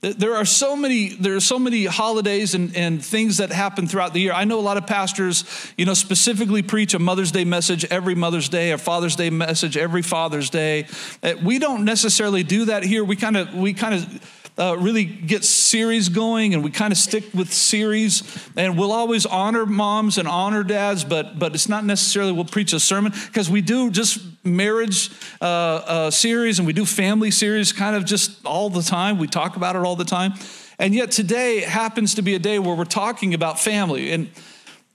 [0.00, 4.12] there are so many there are so many holidays and, and things that happen throughout
[4.12, 4.32] the year.
[4.32, 5.44] I know a lot of pastors
[5.76, 9.76] you know specifically preach a mother's day message every mother's day a father's day message
[9.76, 10.86] every father's day.
[11.22, 13.04] Uh, we don't necessarily do that here.
[13.04, 16.98] We kind of we kind of uh, really get series going and we kind of
[16.98, 18.22] stick with series.
[18.56, 22.72] And we'll always honor moms and honor dads but but it's not necessarily we'll preach
[22.72, 25.10] a sermon because we do just marriage
[25.40, 29.18] uh, uh, series and we do family series kind of just all the time.
[29.18, 30.34] We talk about it all the time.
[30.78, 34.30] And yet today happens to be a day where we're talking about family and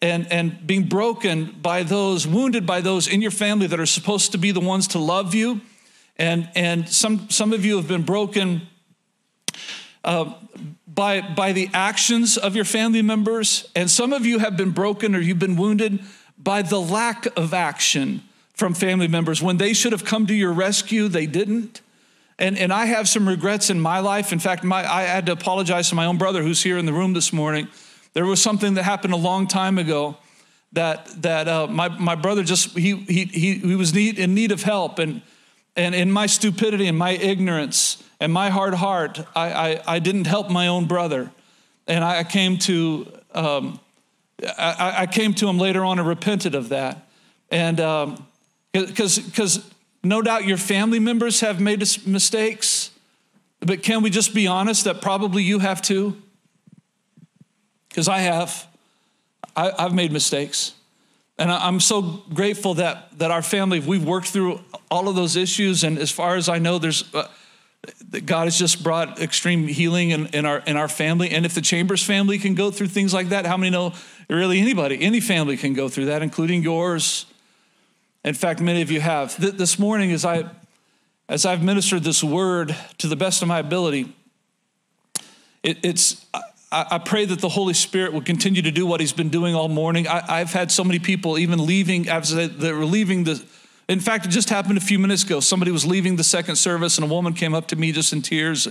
[0.01, 4.31] and, and being broken by those, wounded by those in your family that are supposed
[4.31, 5.61] to be the ones to love you.
[6.17, 8.67] And, and some, some of you have been broken
[10.03, 10.33] uh,
[10.87, 13.69] by, by the actions of your family members.
[13.75, 15.99] And some of you have been broken or you've been wounded
[16.37, 19.41] by the lack of action from family members.
[19.41, 21.81] When they should have come to your rescue, they didn't.
[22.37, 24.33] And, and I have some regrets in my life.
[24.33, 26.93] In fact, my, I had to apologize to my own brother who's here in the
[26.93, 27.67] room this morning.
[28.13, 30.17] There was something that happened a long time ago
[30.73, 34.51] that, that uh, my, my brother just, he, he, he, he was need, in need
[34.51, 34.99] of help.
[34.99, 35.21] And,
[35.75, 40.27] and in my stupidity and my ignorance, and my hard heart, I, I, I didn't
[40.27, 41.31] help my own brother.
[41.87, 43.79] And I came to, um,
[44.59, 47.07] I, I, came to him later on and repented of that.
[47.49, 47.77] And
[48.71, 49.71] because um, because
[50.03, 52.91] no doubt your family members have made mistakes,
[53.59, 56.15] but can we just be honest that probably you have too?
[57.89, 58.67] Because I have.
[59.55, 60.75] I, I've made mistakes.
[61.39, 64.59] And I'm so grateful that, that our family, we've worked through
[64.91, 65.83] all of those issues.
[65.83, 67.27] And as far as I know, there's, uh,
[68.25, 71.31] God has just brought extreme healing in, in, our, in our family.
[71.31, 73.93] And if the Chambers family can go through things like that, how many know
[74.29, 77.25] really anybody, any family can go through that, including yours?
[78.23, 79.35] In fact, many of you have.
[79.57, 80.49] This morning, as, I,
[81.27, 84.13] as I've ministered this word to the best of my ability,
[85.63, 86.23] it, it's,
[86.71, 89.55] I, I, pray that the Holy Spirit will continue to do what He's been doing
[89.55, 90.07] all morning.
[90.07, 93.43] I, have had so many people even leaving, that were leaving the,
[93.91, 95.39] in fact, it just happened a few minutes ago.
[95.39, 98.21] Somebody was leaving the second service, and a woman came up to me just in
[98.21, 98.67] tears.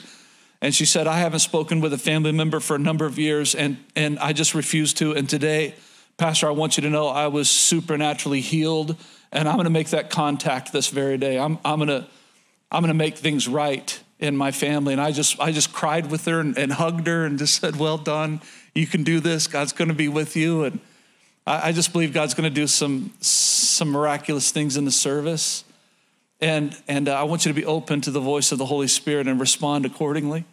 [0.63, 3.55] And she said, I haven't spoken with a family member for a number of years,
[3.55, 5.13] and, and I just refused to.
[5.13, 5.75] And today,
[6.17, 8.97] Pastor, I want you to know I was supernaturally healed,
[9.33, 11.39] and I'm going to make that contact this very day.
[11.39, 12.07] I'm, I'm going to
[12.73, 14.93] I'm going to make things right in my family.
[14.93, 17.77] And I just, I just cried with her and, and hugged her and just said,
[17.77, 18.41] Well done.
[18.75, 19.49] You can do this.
[19.49, 20.63] God's going to be with you.
[20.63, 20.81] And
[21.47, 25.65] I, I just believe God's going to do some, some miraculous things in the service.
[26.41, 28.89] And, and uh, I want you to be open to the voice of the Holy
[28.89, 30.45] Spirit and respond accordingly.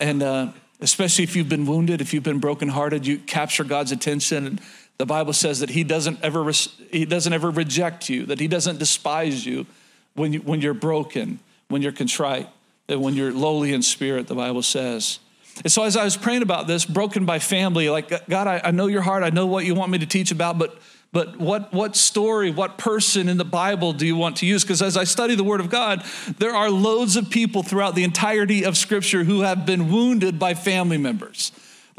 [0.00, 4.46] And uh, especially if you've been wounded, if you've been brokenhearted, you capture God's attention.
[4.46, 4.60] And
[4.98, 6.50] the Bible says that He doesn't ever,
[6.90, 9.66] he doesn't ever reject you, that He doesn't despise you
[10.14, 12.48] when, you when you're broken, when you're contrite,
[12.88, 15.20] that when you're lowly in spirit, the Bible says.
[15.62, 18.70] And so as I was praying about this, broken by family, like, God, I, I
[18.70, 19.22] know your heart.
[19.22, 20.78] I know what you want me to teach about, but
[21.12, 24.62] but what, what story, what person in the Bible do you want to use?
[24.62, 26.04] Because as I study the Word of God,
[26.38, 30.54] there are loads of people throughout the entirety of Scripture who have been wounded by
[30.54, 31.50] family members.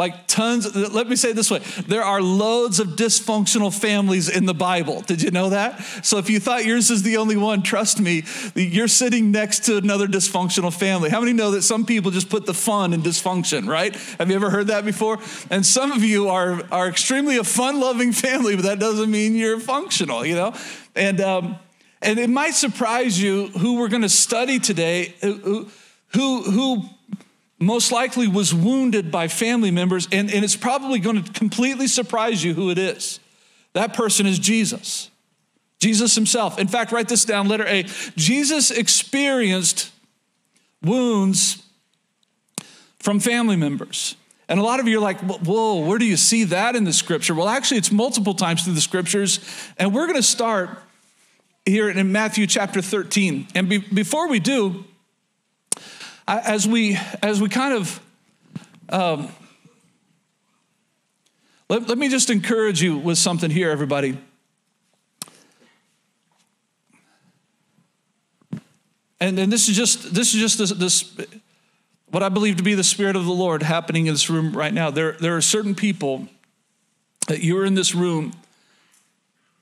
[0.01, 4.53] Like tons, let me say this way there are loads of dysfunctional families in the
[4.55, 5.01] Bible.
[5.01, 5.79] Did you know that?
[6.03, 8.23] So if you thought yours is the only one, trust me,
[8.55, 11.11] you're sitting next to another dysfunctional family.
[11.11, 13.95] How many know that some people just put the fun in dysfunction, right?
[14.17, 15.19] Have you ever heard that before?
[15.51, 19.35] And some of you are, are extremely a fun loving family, but that doesn't mean
[19.35, 20.55] you're functional, you know?
[20.95, 21.59] And, um,
[22.01, 25.69] and it might surprise you who we're going to study today, who,
[26.07, 26.89] who, who
[27.61, 32.43] most likely was wounded by family members, and, and it's probably going to completely surprise
[32.43, 33.19] you who it is.
[33.73, 35.09] That person is Jesus.
[35.79, 36.59] Jesus himself.
[36.59, 37.83] In fact, write this down, letter A.
[38.15, 39.91] Jesus experienced
[40.81, 41.63] wounds
[42.99, 44.15] from family members.
[44.47, 46.93] And a lot of you are like, whoa, where do you see that in the
[46.93, 47.33] scripture?
[47.33, 49.39] Well, actually, it's multiple times through the scriptures.
[49.77, 50.77] And we're going to start
[51.65, 53.47] here in Matthew chapter 13.
[53.55, 54.85] And be, before we do,
[56.39, 57.99] as we as we kind of
[58.89, 59.29] um,
[61.69, 64.17] let, let me just encourage you with something here everybody
[69.19, 71.13] and, and this is just this is just this, this
[72.11, 74.73] what I believe to be the Spirit of the Lord happening in this room right
[74.73, 74.91] now.
[74.91, 76.27] There, there are certain people
[77.27, 78.33] that you're in this room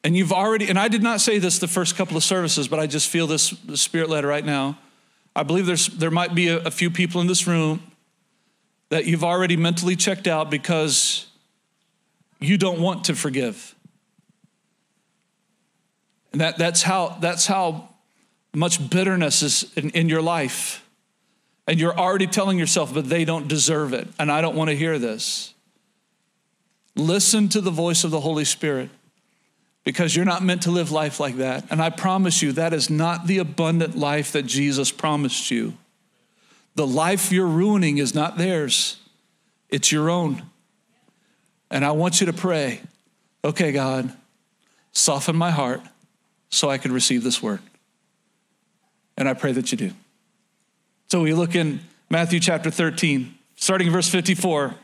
[0.04, 2.80] and you've already, and I did not say this the first couple of services, but
[2.80, 4.80] I just feel this Spirit led right now.
[5.40, 7.82] I believe there's, there might be a, a few people in this room
[8.90, 11.28] that you've already mentally checked out because
[12.42, 13.74] you don't want to forgive.
[16.34, 17.88] And that, that's, how, that's how
[18.54, 20.86] much bitterness is in, in your life.
[21.68, 24.10] And you're already telling yourself, but they don't deserve it.
[24.20, 25.54] And I don't want to hear this.
[26.98, 28.90] Listen to the voice of the Holy Spirit
[29.84, 31.66] because you're not meant to live life like that.
[31.72, 35.74] And I promise you, that is not the abundant life that Jesus promised you.
[36.76, 38.98] The life you're ruining is not theirs,
[39.70, 40.44] it's your own.
[41.72, 42.82] And I want you to pray,
[43.44, 44.12] okay, God,
[44.92, 45.82] soften my heart
[46.50, 47.60] so I can receive this word.
[49.18, 49.92] And I pray that you do.
[51.10, 54.76] So we look in Matthew chapter 13, starting in verse 54.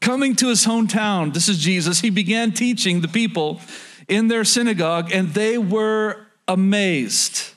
[0.00, 3.60] Coming to his hometown, this is Jesus, he began teaching the people
[4.08, 7.50] in their synagogue, and they were amazed.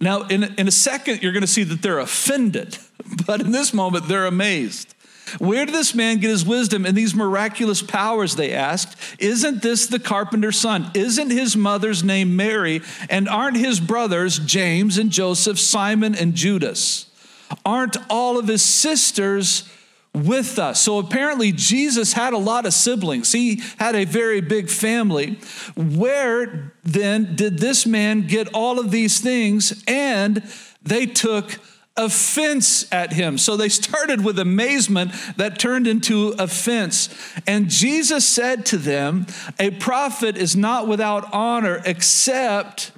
[0.00, 2.78] Now, in, in a second, you're going to see that they're offended,
[3.26, 4.94] but in this moment, they're amazed.
[5.38, 8.36] Where did this man get his wisdom and these miraculous powers?
[8.36, 8.96] They asked.
[9.18, 10.90] Isn't this the carpenter's son?
[10.94, 12.80] Isn't his mother's name Mary?
[13.10, 17.10] And aren't his brothers James and Joseph, Simon and Judas?
[17.64, 19.68] Aren't all of his sisters
[20.24, 20.80] with us.
[20.80, 23.32] So apparently, Jesus had a lot of siblings.
[23.32, 25.38] He had a very big family.
[25.76, 29.82] Where then did this man get all of these things?
[29.86, 30.42] And
[30.82, 31.58] they took
[31.96, 33.38] offense at him.
[33.38, 37.08] So they started with amazement that turned into offense.
[37.46, 39.26] And Jesus said to them,
[39.58, 42.92] A prophet is not without honor except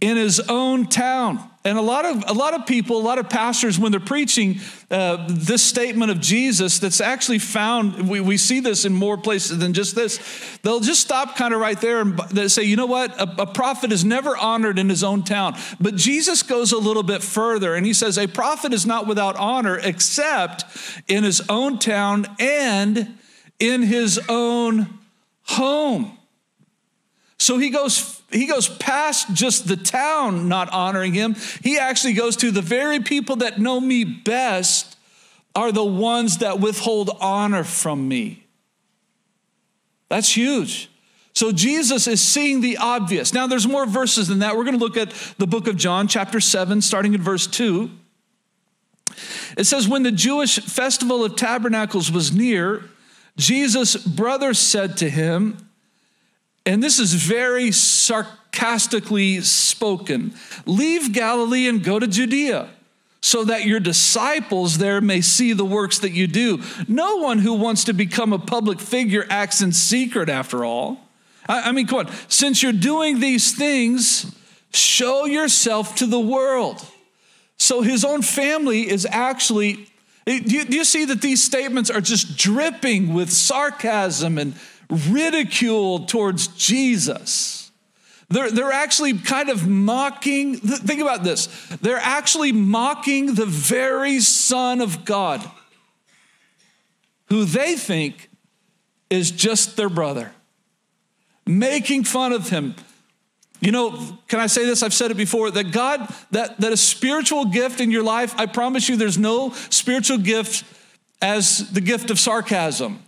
[0.00, 3.30] in his own town and a lot of a lot of people, a lot of
[3.30, 8.06] pastors, when they're preaching uh, this statement of Jesus, that's actually found.
[8.08, 10.20] We, we see this in more places than just this.
[10.62, 13.92] They'll just stop kind of right there and say, you know what, a, a prophet
[13.92, 15.56] is never honored in his own town.
[15.80, 19.36] But Jesus goes a little bit further, and he says, a prophet is not without
[19.36, 20.64] honor except
[21.08, 23.16] in his own town and
[23.58, 24.98] in his own
[25.44, 26.18] home.
[27.38, 31.36] So he goes he goes past just the town not honoring him.
[31.62, 34.96] He actually goes to the very people that know me best
[35.54, 38.46] are the ones that withhold honor from me.
[40.08, 40.90] That's huge.
[41.32, 43.32] So Jesus is seeing the obvious.
[43.32, 44.56] Now there's more verses than that.
[44.56, 47.90] We're going to look at the book of John chapter 7 starting in verse 2.
[49.56, 52.84] It says when the Jewish festival of tabernacles was near,
[53.36, 55.63] Jesus' brothers said to him,
[56.66, 60.34] and this is very sarcastically spoken
[60.66, 62.70] leave Galilee and go to Judea
[63.24, 66.62] so that your disciples there may see the works that you do.
[66.86, 71.00] No one who wants to become a public figure acts in secret, after all.
[71.48, 74.34] I, mean, come on, since you're doing these things,
[74.72, 76.86] show yourself to the world.
[77.56, 79.88] So his own family is actually,
[80.26, 84.52] do you, do you see that these statements are just dripping with sarcasm and
[85.08, 87.70] ridicule towards Jesus.
[88.28, 91.46] They're, they're actually kind of mocking, think about this.
[91.82, 95.48] They're actually mocking the very Son of God,
[97.26, 98.30] who they think
[99.10, 100.32] is just their brother,
[101.46, 102.74] making fun of him.
[103.60, 104.82] You know, can I say this?
[104.82, 108.46] I've said it before that God, that, that a spiritual gift in your life, I
[108.46, 110.64] promise you, there's no spiritual gift
[111.22, 113.03] as the gift of sarcasm.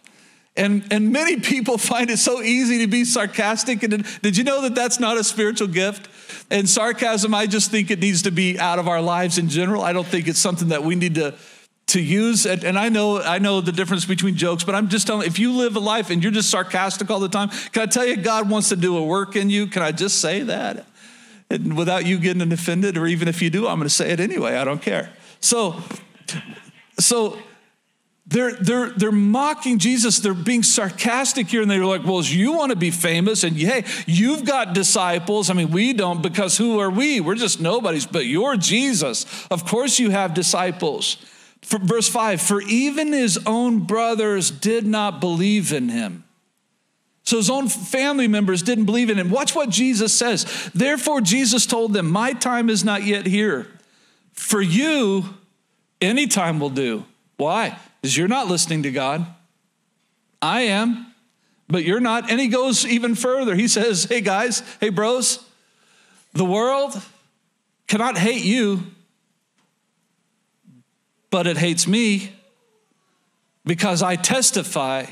[0.57, 3.83] And, and many people find it so easy to be sarcastic.
[3.83, 6.09] And did you know that that's not a spiritual gift?
[6.51, 9.83] And sarcasm, I just think it needs to be out of our lives in general.
[9.83, 11.35] I don't think it's something that we need to,
[11.89, 12.47] to use.
[12.47, 15.39] And, and I know I know the difference between jokes, but I'm just telling if
[15.39, 18.17] you live a life and you're just sarcastic all the time, can I tell you
[18.17, 19.67] God wants to do a work in you?
[19.67, 20.87] Can I just say that?
[21.49, 24.19] And without you getting offended, or even if you do, I'm going to say it
[24.19, 24.57] anyway.
[24.57, 25.11] I don't care.
[25.41, 25.81] So,
[26.99, 27.39] so
[28.29, 30.19] they're, they're, they're mocking Jesus.
[30.19, 31.63] They're being sarcastic here.
[31.63, 33.45] And they're like, well, you want to be famous.
[33.45, 35.49] And hey, you've got disciples.
[35.49, 37.21] I mean, we don't because who are we?
[37.21, 39.47] We're just nobodies, but you're Jesus.
[39.49, 41.19] Of course you have disciples.
[41.63, 46.25] For, verse five, for even his own brothers did not believe in him.
[47.23, 49.31] So his own family members didn't believe in him.
[49.31, 50.71] Watch what Jesus says.
[50.75, 53.67] Therefore, Jesus told them, My time is not yet here.
[54.33, 55.25] For you,
[56.01, 57.05] any time will do.
[57.37, 57.77] Why?
[58.07, 59.27] Is you're not listening to God.
[60.41, 61.13] I am,
[61.69, 62.31] but you're not.
[62.31, 63.57] And he goes even further.
[63.57, 65.45] He says, Hey guys, hey bros,
[66.33, 67.03] the world
[67.89, 68.85] cannot hate you,
[71.31, 72.33] but it hates me
[73.65, 75.07] because I testify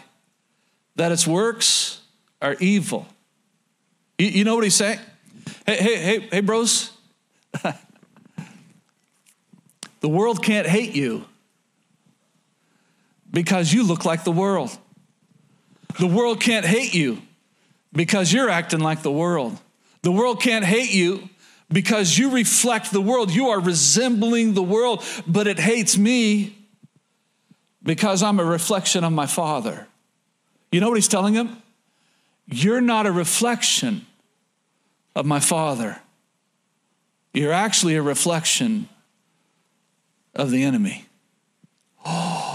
[0.95, 2.01] that its works
[2.41, 3.09] are evil.
[4.19, 5.01] You, you know what he's saying?
[5.67, 6.93] Hey, hey, hey, hey, bros.
[10.01, 11.25] the world can't hate you
[13.35, 14.71] because you look like the world.
[15.99, 17.21] The world can't hate you
[17.93, 19.59] because you're acting like the world.
[20.03, 21.29] The world can't hate you
[21.71, 23.33] because you reflect the world.
[23.33, 26.57] You are resembling the world, but it hates me
[27.83, 29.87] because I'm a reflection of my Father.
[30.71, 31.61] You know what he's telling him?
[32.47, 34.07] You're not a reflection
[35.15, 36.01] of my Father.
[37.33, 38.89] You're actually a reflection
[40.35, 41.07] of the enemy.
[42.05, 42.54] Oh,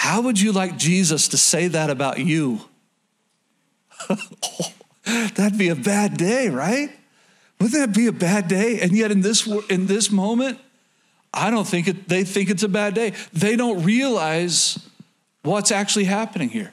[0.00, 2.62] how would you like Jesus to say that about you?
[4.08, 4.72] oh,
[5.34, 6.88] that'd be a bad day, right?
[7.60, 8.80] Wouldn't that be a bad day?
[8.80, 10.58] And yet, in this in this moment,
[11.34, 13.12] I don't think it, they think it's a bad day.
[13.34, 14.78] They don't realize
[15.42, 16.72] what's actually happening here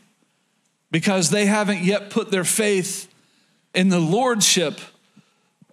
[0.89, 3.13] because they haven't yet put their faith
[3.73, 4.79] in the lordship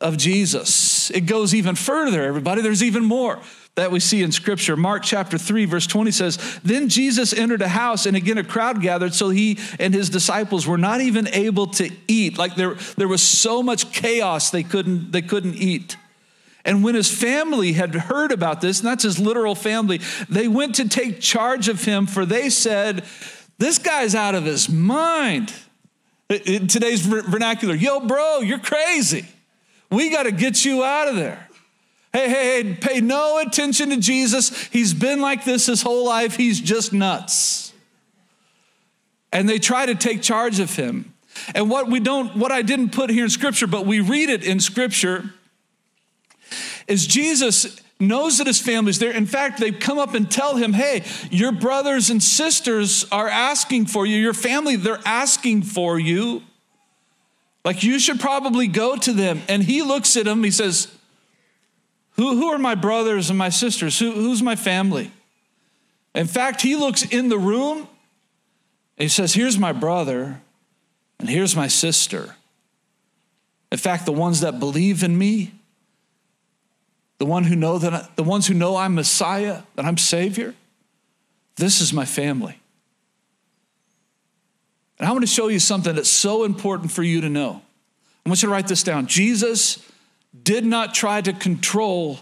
[0.01, 1.09] of Jesus.
[1.13, 2.63] It goes even further, everybody.
[2.63, 3.39] There's even more
[3.77, 4.77] that we see in scripture.
[4.77, 8.81] Mark chapter 3, verse 20 says, Then Jesus entered a house, and again a crowd
[8.81, 12.39] gathered, so he and his disciples were not even able to eat.
[12.39, 15.97] Like there, there was so much chaos they couldn't, they couldn't eat.
[16.65, 20.77] And when his family had heard about this, and that's his literal family, they went
[20.77, 23.05] to take charge of him, for they said,
[23.59, 25.53] This guy's out of his mind.
[26.31, 29.27] In today's vernacular, yo, bro, you're crazy.
[29.91, 31.44] We got to get you out of there.
[32.15, 34.69] Hey, hey, hey, pay no attention to Jesus.
[34.69, 36.37] He's been like this his whole life.
[36.37, 37.73] He's just nuts.
[39.33, 41.13] And they try to take charge of him.
[41.57, 44.45] And what we don't, what I didn't put here in scripture, but we read it
[44.45, 45.35] in scripture,
[46.87, 49.11] is Jesus knows that his family's there.
[49.11, 51.03] In fact, they come up and tell him, hey,
[51.33, 54.19] your brothers and sisters are asking for you.
[54.19, 56.45] Your family, they're asking for you.
[57.65, 59.43] Like you should probably go to them.
[59.49, 60.95] And he looks at him, he says,
[62.17, 63.99] who, who are my brothers and my sisters?
[63.99, 65.11] Who, who's my family?
[66.15, 67.89] In fact, he looks in the room and
[69.03, 70.41] he says, Here's my brother
[71.19, 72.37] and here's my sister.
[73.73, 75.53] In fact, the ones that believe in me,
[77.19, 80.55] the one who know that the ones who know I'm Messiah, that I'm Savior,
[81.57, 82.61] this is my family.
[84.99, 87.63] And I want to show you something that's so important for you to know.
[88.25, 89.09] I want you to write this down.
[89.09, 89.85] Jesus
[90.43, 92.19] did not try to control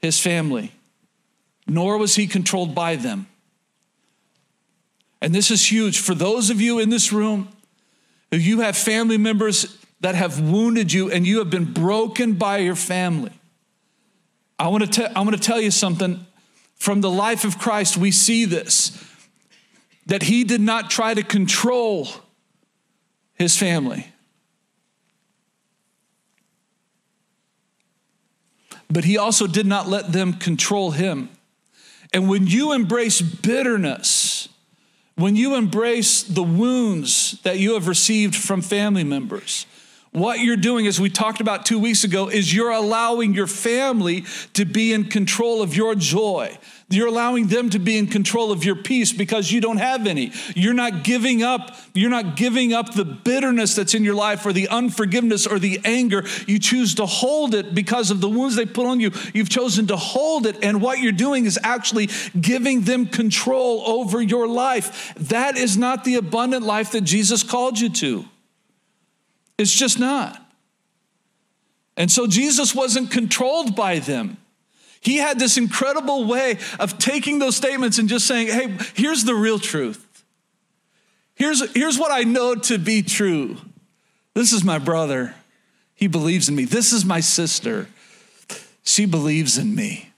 [0.00, 0.72] his family,
[1.66, 3.26] nor was he controlled by them.
[5.22, 7.48] And this is huge for those of you in this room
[8.30, 12.58] who you have family members that have wounded you and you have been broken by
[12.58, 13.32] your family.
[14.58, 16.26] I want to, te- I want to tell you something
[16.74, 17.96] from the life of Christ.
[17.96, 19.02] We see this
[20.06, 22.08] that he did not try to control
[23.32, 24.12] his family.
[28.94, 31.28] But he also did not let them control him.
[32.12, 34.48] And when you embrace bitterness,
[35.16, 39.66] when you embrace the wounds that you have received from family members,
[40.14, 44.24] what you're doing, as we talked about two weeks ago, is you're allowing your family
[44.52, 46.56] to be in control of your joy.
[46.88, 50.30] You're allowing them to be in control of your peace because you don't have any.
[50.54, 54.52] You're not giving up, you're not giving up the bitterness that's in your life or
[54.52, 56.22] the unforgiveness or the anger.
[56.46, 59.10] You choose to hold it because of the wounds they put on you.
[59.32, 62.08] You've chosen to hold it, and what you're doing is actually
[62.40, 65.12] giving them control over your life.
[65.16, 68.26] That is not the abundant life that Jesus called you to.
[69.58, 70.40] It's just not.
[71.96, 74.36] And so Jesus wasn't controlled by them.
[75.00, 79.34] He had this incredible way of taking those statements and just saying, hey, here's the
[79.34, 80.24] real truth.
[81.34, 83.58] Here's, here's what I know to be true.
[84.34, 85.34] This is my brother.
[85.94, 86.64] He believes in me.
[86.64, 87.88] This is my sister.
[88.82, 90.10] She believes in me.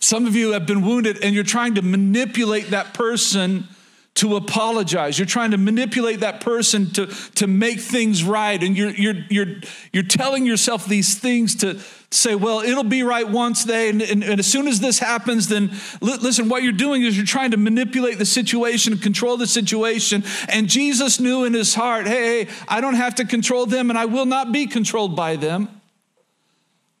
[0.00, 3.68] Some of you have been wounded and you're trying to manipulate that person
[4.16, 5.18] to apologize.
[5.18, 8.60] You're trying to manipulate that person to, to make things right.
[8.62, 9.46] And you're, you're, you're,
[9.92, 14.24] you're telling yourself these things to say, well, it'll be right once they, and, and,
[14.24, 17.52] and as soon as this happens, then li- listen, what you're doing is you're trying
[17.52, 20.24] to manipulate the situation, control the situation.
[20.48, 23.98] And Jesus knew in his heart, hey, hey, I don't have to control them and
[23.98, 25.80] I will not be controlled by them.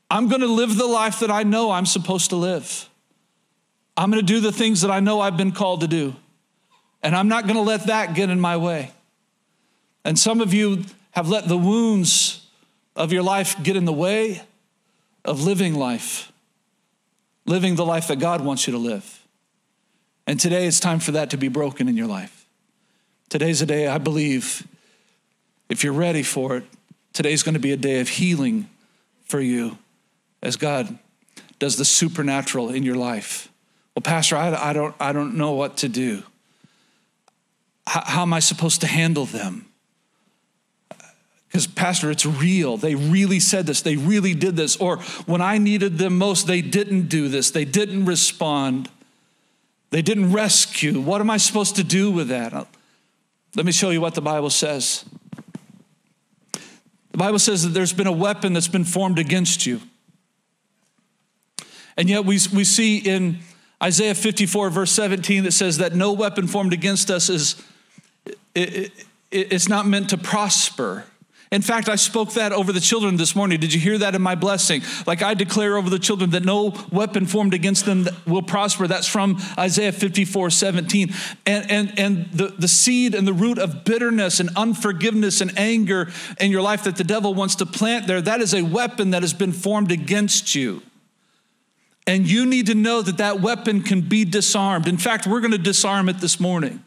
[0.08, 2.88] I'm going to live the life that I know I'm supposed to live.
[3.96, 6.14] I'm going to do the things that I know I've been called to do.
[7.02, 8.92] And I'm not going to let that get in my way.
[10.04, 12.46] And some of you have let the wounds
[12.96, 14.42] of your life get in the way
[15.24, 16.32] of living life,
[17.46, 19.26] living the life that God wants you to live.
[20.26, 22.46] And today it's time for that to be broken in your life.
[23.28, 24.66] Today's a day, I believe,
[25.68, 26.64] if you're ready for it,
[27.12, 28.68] today's going to be a day of healing
[29.24, 29.78] for you
[30.42, 30.98] as God
[31.58, 33.48] does the supernatural in your life.
[33.94, 36.22] Well, Pastor, I, I don't, I don't know what to do.
[37.86, 39.66] How, how am I supposed to handle them?
[41.50, 42.76] Because, Pastor, it's real.
[42.76, 43.82] They really said this.
[43.82, 44.76] They really did this.
[44.76, 47.50] Or when I needed them most, they didn't do this.
[47.50, 48.88] They didn't respond.
[49.90, 51.00] They didn't rescue.
[51.00, 52.54] What am I supposed to do with that?
[52.54, 52.66] Uh,
[53.56, 55.04] let me show you what the Bible says.
[56.52, 59.80] The Bible says that there's been a weapon that's been formed against you.
[61.96, 63.40] And yet we, we see in
[63.82, 67.60] Isaiah 54, verse 17, that says that no weapon formed against us is
[68.54, 68.92] it,
[69.30, 71.04] it, it's not meant to prosper.
[71.52, 73.58] In fact, I spoke that over the children this morning.
[73.58, 74.82] Did you hear that in my blessing?
[75.04, 78.86] Like I declare over the children that no weapon formed against them will prosper.
[78.86, 81.12] That's from Isaiah 54 17.
[81.46, 86.08] And, and, and the, the seed and the root of bitterness and unforgiveness and anger
[86.38, 89.22] in your life that the devil wants to plant there, that is a weapon that
[89.22, 90.82] has been formed against you.
[92.06, 94.86] And you need to know that that weapon can be disarmed.
[94.86, 96.84] In fact, we're going to disarm it this morning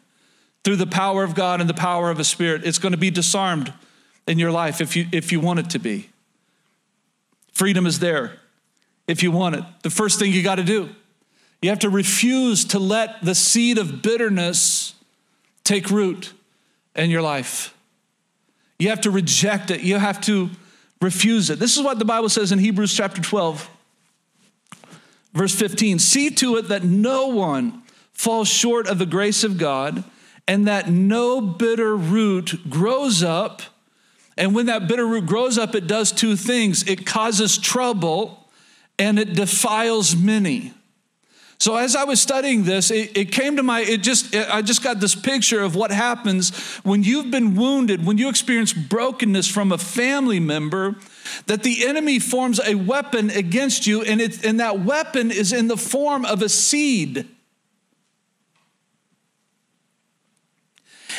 [0.63, 2.63] through the power of God and the power of a spirit.
[2.65, 3.73] It's going to be disarmed
[4.27, 6.09] in your life if you, if you want it to be.
[7.51, 8.39] Freedom is there
[9.07, 9.63] if you want it.
[9.83, 10.89] The first thing you got to do,
[11.61, 14.95] you have to refuse to let the seed of bitterness
[15.63, 16.33] take root
[16.95, 17.75] in your life.
[18.79, 19.81] You have to reject it.
[19.81, 20.49] You have to
[21.01, 21.59] refuse it.
[21.59, 23.69] This is what the Bible says in Hebrews chapter 12,
[25.33, 25.99] verse 15.
[25.99, 30.03] See to it that no one falls short of the grace of God
[30.47, 33.61] and that no bitter root grows up
[34.37, 38.47] and when that bitter root grows up, it does two things it causes trouble
[38.97, 40.73] and it defiles many.
[41.59, 44.61] So as I was studying this, it, it, came to my, it just, it, I
[44.61, 46.53] just got this picture of what happens
[46.83, 50.95] when you've been wounded, when you experience brokenness from a family member,
[51.45, 55.67] that the enemy forms a weapon against you, and, it, and that weapon is in
[55.67, 57.29] the form of a seed.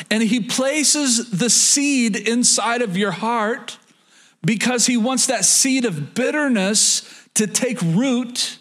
[0.09, 3.77] And he places the seed inside of your heart
[4.43, 8.59] because he wants that seed of bitterness to take root.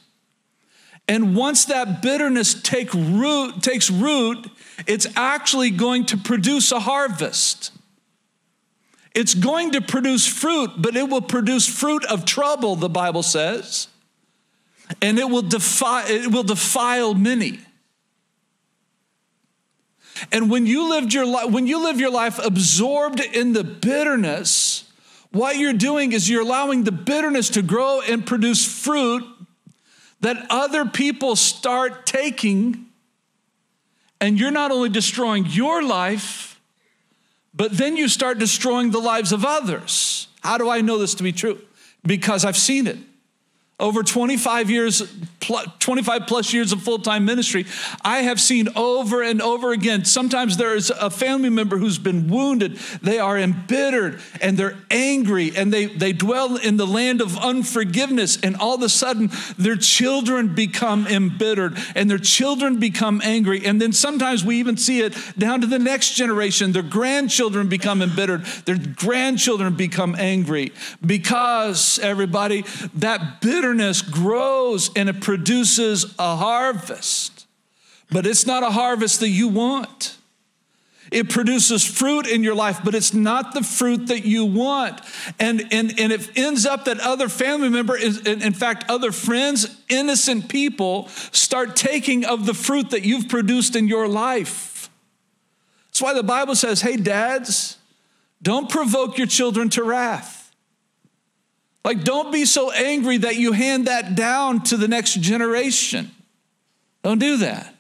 [1.06, 4.48] And once that bitterness take root, takes root,
[4.86, 7.72] it's actually going to produce a harvest.
[9.14, 13.88] It's going to produce fruit, but it will produce fruit of trouble, the Bible says.
[15.00, 17.60] And it will, defy, it will defile many.
[20.30, 24.84] And when you lived your life, when you live your life absorbed in the bitterness,
[25.32, 29.24] what you're doing is you're allowing the bitterness to grow and produce fruit
[30.20, 32.86] that other people start taking.
[34.20, 36.60] And you're not only destroying your life,
[37.52, 40.28] but then you start destroying the lives of others.
[40.40, 41.60] How do I know this to be true?
[42.04, 42.98] Because I've seen it.
[43.80, 45.02] Over 25 years,
[45.46, 47.66] 25 plus years of full time ministry,
[48.02, 50.04] I have seen over and over again.
[50.04, 52.76] Sometimes there is a family member who's been wounded.
[53.02, 58.38] They are embittered and they're angry and they, they dwell in the land of unforgiveness.
[58.42, 63.64] And all of a sudden, their children become embittered and their children become angry.
[63.64, 66.72] And then sometimes we even see it down to the next generation.
[66.72, 70.72] Their grandchildren become embittered, their grandchildren become angry
[71.04, 77.46] because, everybody, that bitterness grows and it produces a harvest.
[78.08, 80.16] But it's not a harvest that you want.
[81.10, 85.00] It produces fruit in your life, but it's not the fruit that you want.
[85.40, 89.76] And, and, and it ends up that other family member is, in fact, other friends,
[89.88, 94.88] innocent people, start taking of the fruit that you've produced in your life.
[95.88, 97.76] That's why the Bible says, hey, dads,
[98.40, 100.43] don't provoke your children to wrath.
[101.84, 106.10] Like, don't be so angry that you hand that down to the next generation.
[107.02, 107.74] Don't do that.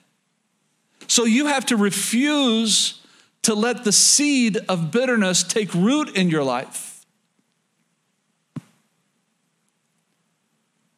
[1.06, 3.00] So, you have to refuse
[3.42, 7.06] to let the seed of bitterness take root in your life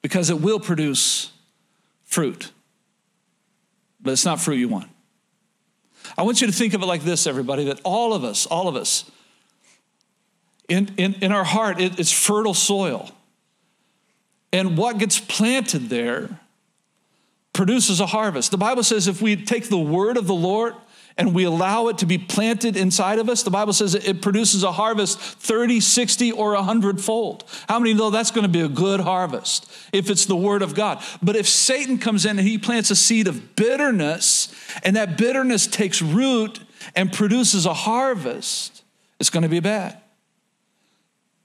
[0.02, 1.32] because it will produce
[2.04, 2.52] fruit,
[4.00, 4.88] but it's not fruit you want.
[6.16, 8.68] I want you to think of it like this, everybody, that all of us, all
[8.68, 9.10] of us,
[10.68, 13.10] in, in, in our heart, it, it's fertile soil.
[14.52, 16.40] And what gets planted there
[17.52, 18.50] produces a harvest.
[18.50, 20.74] The Bible says if we take the word of the Lord
[21.18, 24.62] and we allow it to be planted inside of us, the Bible says it produces
[24.62, 27.44] a harvest 30, 60, or 100 fold.
[27.68, 30.74] How many know that's going to be a good harvest if it's the Word of
[30.74, 31.02] God?
[31.22, 35.66] But if Satan comes in and he plants a seed of bitterness, and that bitterness
[35.66, 36.60] takes root
[36.94, 38.82] and produces a harvest,
[39.18, 39.98] it's going to be bad.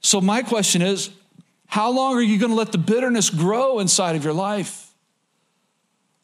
[0.01, 1.09] So, my question is
[1.67, 4.91] how long are you going to let the bitterness grow inside of your life?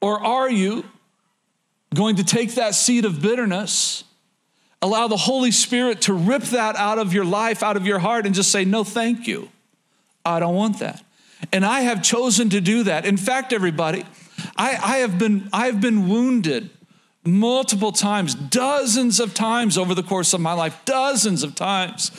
[0.01, 0.83] Or are you
[1.93, 4.03] going to take that seed of bitterness,
[4.81, 8.25] allow the Holy Spirit to rip that out of your life, out of your heart,
[8.25, 9.49] and just say, No, thank you.
[10.25, 11.03] I don't want that.
[11.53, 13.05] And I have chosen to do that.
[13.05, 14.05] In fact, everybody,
[14.57, 16.69] I, I have been, I've been wounded
[17.27, 22.11] multiple times, dozens of times over the course of my life, dozens of times.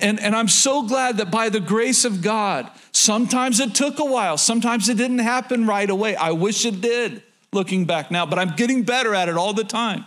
[0.00, 4.04] And, and I'm so glad that by the grace of God, sometimes it took a
[4.04, 6.16] while, sometimes it didn't happen right away.
[6.16, 7.22] I wish it did
[7.52, 10.06] looking back now, but I'm getting better at it all the time.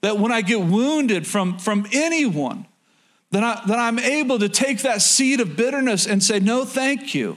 [0.00, 2.66] That when I get wounded from, from anyone,
[3.30, 7.14] then, I, then I'm able to take that seed of bitterness and say, No, thank
[7.14, 7.36] you.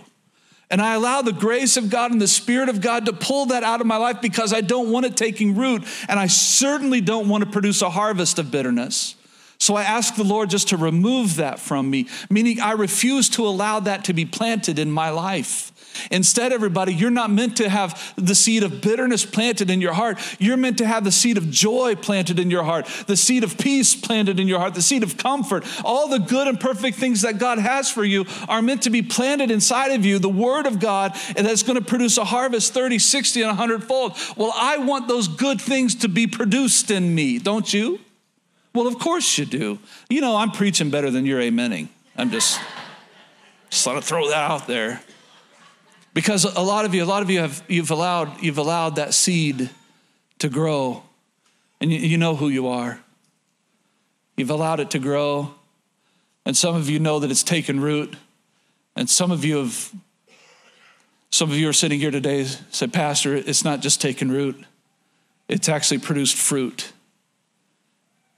[0.73, 3.61] And I allow the grace of God and the Spirit of God to pull that
[3.61, 5.83] out of my life because I don't want it taking root.
[6.09, 9.13] And I certainly don't want to produce a harvest of bitterness.
[9.59, 13.45] So I ask the Lord just to remove that from me, meaning I refuse to
[13.45, 15.71] allow that to be planted in my life.
[16.11, 20.19] Instead, everybody, you're not meant to have the seed of bitterness planted in your heart.
[20.39, 23.57] You're meant to have the seed of joy planted in your heart, the seed of
[23.57, 25.65] peace planted in your heart, the seed of comfort.
[25.83, 29.01] All the good and perfect things that God has for you are meant to be
[29.01, 32.73] planted inside of you, the Word of God, and that's going to produce a harvest
[32.73, 34.17] 30, 60, and 100 fold.
[34.35, 37.99] Well, I want those good things to be produced in me, don't you?
[38.73, 39.79] Well, of course you do.
[40.09, 41.89] You know, I'm preaching better than you're amening.
[42.17, 42.59] I'm just,
[43.69, 45.01] just want to throw that out there.
[46.13, 49.13] Because a lot of you, a lot of you have you've allowed you've allowed that
[49.13, 49.69] seed
[50.39, 51.03] to grow,
[51.81, 52.99] and you, you know who you are.
[54.37, 55.55] You've allowed it to grow,
[56.45, 58.15] and some of you know that it's taken root,
[58.95, 59.91] and some of you have.
[61.31, 64.65] Some of you are sitting here today said, Pastor, it's not just taken root;
[65.47, 66.91] it's actually produced fruit.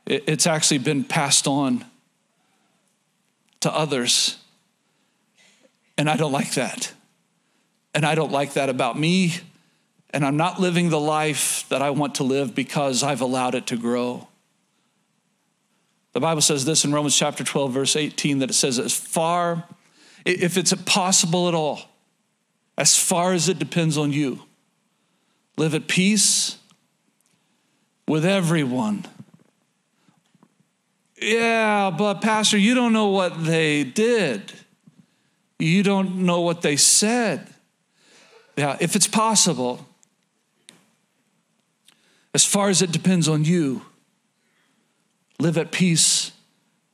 [0.06, 1.84] It's actually been passed on
[3.60, 4.38] to others,
[5.98, 6.94] and I don't like that.
[7.96, 9.36] And I don't like that about me.
[10.12, 13.68] And I'm not living the life that I want to live because I've allowed it
[13.68, 14.28] to grow.
[16.12, 19.64] The Bible says this in Romans chapter 12, verse 18, that it says, as far,
[20.26, 21.82] if it's possible at all,
[22.78, 24.42] as far as it depends on you,
[25.58, 26.58] live at peace
[28.08, 29.06] with everyone.
[31.22, 34.52] Yeah, but Pastor, you don't know what they did.
[35.60, 37.55] You don't know what they said.
[38.56, 39.86] Yeah, if it's possible,
[42.34, 43.82] as far as it depends on you,
[45.40, 46.32] live at peace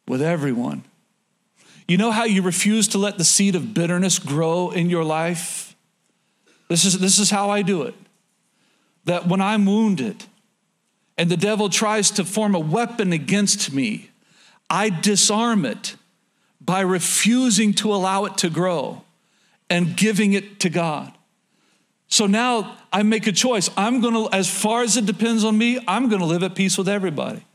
[0.08, 0.84] with everyone.
[1.88, 5.76] You know how you refuse to let the seed of bitterness grow in your life?
[6.68, 7.96] This is, this is how I do it.
[9.06, 10.24] That when I'm wounded
[11.18, 14.10] and the devil tries to form a weapon against me,
[14.70, 15.96] I disarm it
[16.62, 19.04] by refusing to allow it to grow
[19.70, 21.12] and giving it to God.
[22.12, 23.70] So now I make a choice.
[23.78, 26.56] I'm going to, as far as it depends on me, I'm going to live at
[26.56, 27.46] peace with everybody.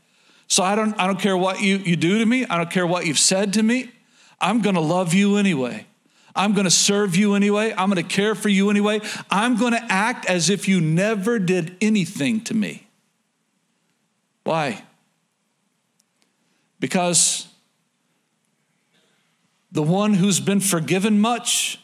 [0.47, 2.43] So I don't, I don't care what you, you do to me.
[2.47, 3.91] I don't care what you've said to me.
[4.41, 5.85] I'm going to love you anyway.
[6.35, 7.71] I'm going to serve you anyway.
[7.77, 9.01] I'm going to care for you anyway.
[9.29, 12.87] I'm going to act as if you never did anything to me.
[14.43, 14.83] Why?
[16.79, 17.47] Because
[19.71, 21.79] the one who's been forgiven much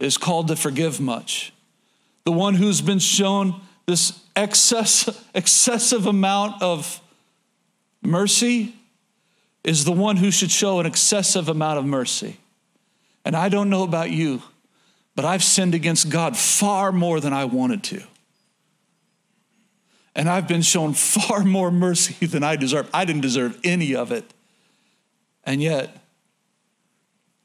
[0.00, 1.52] is called to forgive much.
[2.24, 7.00] The one who's been shown this excess, excessive amount of
[8.02, 8.74] mercy
[9.62, 12.38] is the one who should show an excessive amount of mercy.
[13.24, 14.42] And I don't know about you,
[15.14, 18.02] but I've sinned against God far more than I wanted to.
[20.14, 22.88] And I've been shown far more mercy than I deserve.
[22.92, 24.24] I didn't deserve any of it.
[25.44, 25.96] And yet,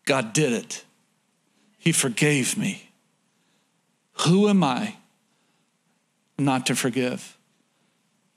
[0.06, 0.84] God did it.
[1.86, 2.90] He forgave me.
[4.26, 4.96] Who am I
[6.38, 7.38] not to forgive?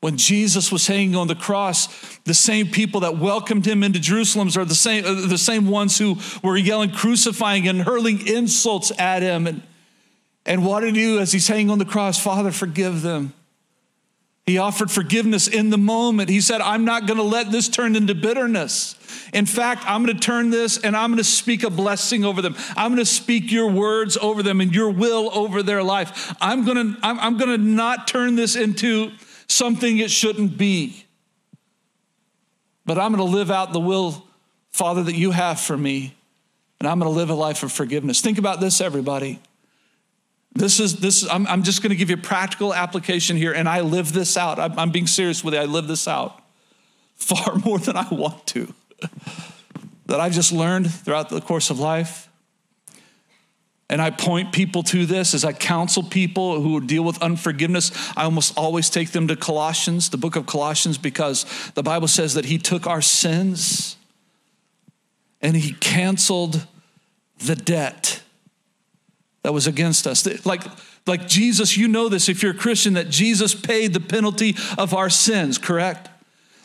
[0.00, 4.48] When Jesus was hanging on the cross, the same people that welcomed him into Jerusalem
[4.56, 9.22] are the same, uh, the same ones who were yelling, crucifying, and hurling insults at
[9.22, 9.46] him.
[9.46, 9.62] And,
[10.46, 12.22] and what did he do as he's hanging on the cross?
[12.22, 13.32] Father, forgive them.
[14.48, 16.30] He offered forgiveness in the moment.
[16.30, 18.94] He said, I'm not going to let this turn into bitterness.
[19.34, 22.40] In fact, I'm going to turn this and I'm going to speak a blessing over
[22.40, 22.56] them.
[22.74, 26.34] I'm going to speak your words over them and your will over their life.
[26.40, 29.12] I'm going to, I'm, I'm going to not turn this into
[29.48, 31.04] something it shouldn't be.
[32.87, 34.26] But I'm going to live out the will,
[34.70, 36.14] Father, that you have for me.
[36.80, 38.22] And I'm going to live a life of forgiveness.
[38.22, 39.40] Think about this, everybody.
[40.58, 41.28] This is this.
[41.30, 44.36] I'm, I'm just going to give you a practical application here, and I live this
[44.36, 44.58] out.
[44.58, 45.60] I'm, I'm being serious with you.
[45.60, 46.42] I live this out
[47.14, 48.74] far more than I want to.
[50.06, 52.28] that I've just learned throughout the course of life.
[53.90, 57.92] And I point people to this as I counsel people who deal with unforgiveness.
[58.16, 62.34] I almost always take them to Colossians, the book of Colossians, because the Bible says
[62.34, 63.96] that He took our sins
[65.40, 66.66] and He canceled
[67.38, 68.22] the debt
[69.48, 70.26] that was against us.
[70.44, 70.61] Like,
[71.06, 74.92] like Jesus, you know this if you're a Christian, that Jesus paid the penalty of
[74.92, 76.11] our sins, correct?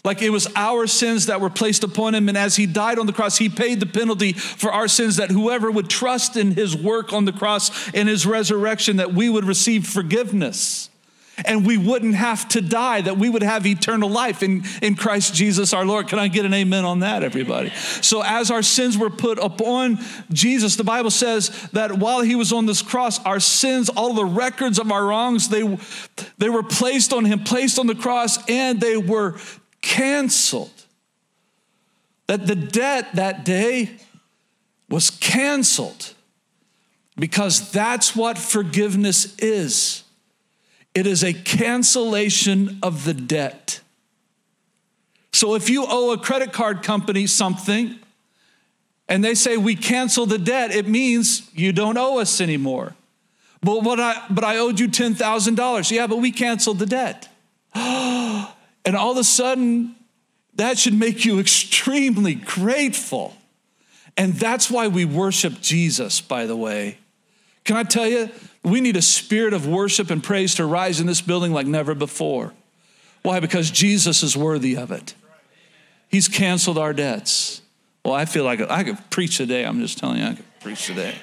[0.04, 2.28] Like it was our sins that were placed upon him.
[2.28, 5.32] And as he died on the cross, he paid the penalty for our sins that
[5.32, 9.46] whoever would trust in his work on the cross and his resurrection, that we would
[9.46, 10.90] receive forgiveness
[11.46, 15.34] and we wouldn't have to die, that we would have eternal life in, in Christ
[15.34, 16.08] Jesus our Lord.
[16.08, 17.72] Can I get an amen on that, everybody?
[18.02, 20.00] So, as our sins were put upon
[20.32, 24.26] Jesus, the Bible says that while he was on this cross, our sins, all the
[24.26, 25.78] records of our wrongs, they,
[26.38, 29.38] they were placed on him, placed on the cross, and they were
[29.82, 30.70] canceled.
[32.28, 33.98] That the debt that day
[34.88, 36.14] was canceled
[37.18, 40.03] because that's what forgiveness is
[40.96, 43.82] it is a cancellation of the debt.
[45.32, 47.98] So if you owe a credit card company something
[49.10, 52.96] and they say we cancel the debt, it means you don't owe us anymore.
[53.62, 55.92] But what I but I owed you $10,000.
[55.92, 57.30] Yeah, but we canceled the debt.
[58.86, 59.96] And all of a sudden,
[60.56, 63.34] that should make you extremely grateful.
[64.18, 66.98] And that's why we worship Jesus, by the way.
[67.64, 68.30] Can I tell you,
[68.64, 71.94] we need a spirit of worship and praise to rise in this building like never
[71.94, 72.54] before.
[73.22, 73.40] Why?
[73.40, 75.16] Because Jesus is worthy of it.
[76.10, 77.62] He's canceled our debts.
[78.06, 79.66] Well, I feel like I could preach today.
[79.66, 81.16] I'm just telling you, I could preach today.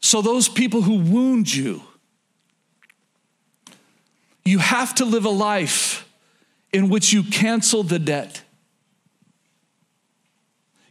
[0.00, 1.82] So, those people who wound you,
[4.44, 6.08] you have to live a life
[6.72, 8.42] in which you cancel the debt.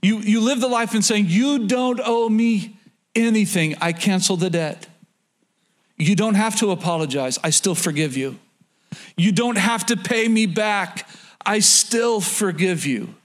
[0.01, 2.77] You, you live the life in saying, You don't owe me
[3.15, 3.75] anything.
[3.81, 4.87] I cancel the debt.
[5.97, 7.37] You don't have to apologize.
[7.43, 8.39] I still forgive you.
[9.17, 11.07] You don't have to pay me back.
[11.45, 13.15] I still forgive you.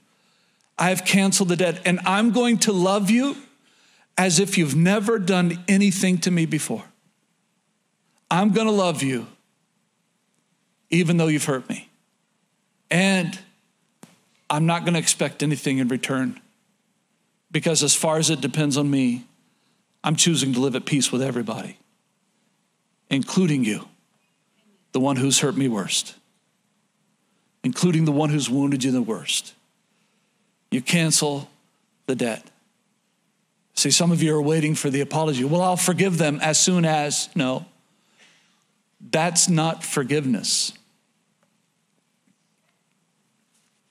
[0.77, 3.37] I have canceled the debt, and I'm going to love you
[4.18, 6.85] as if you've never done anything to me before.
[8.31, 9.27] I'm going to love you
[10.90, 11.88] even though you've hurt me.
[12.90, 13.38] And
[14.49, 16.40] I'm not going to expect anything in return
[17.51, 19.25] because, as far as it depends on me,
[20.05, 21.79] I'm choosing to live at peace with everybody,
[23.09, 23.88] including you,
[24.93, 26.14] the one who's hurt me worst,
[27.64, 29.55] including the one who's wounded you the worst.
[30.71, 31.49] You cancel
[32.07, 32.45] the debt.
[33.75, 35.43] See, some of you are waiting for the apology.
[35.43, 37.29] Well, I'll forgive them as soon as.
[37.35, 37.64] No,
[39.11, 40.73] that's not forgiveness.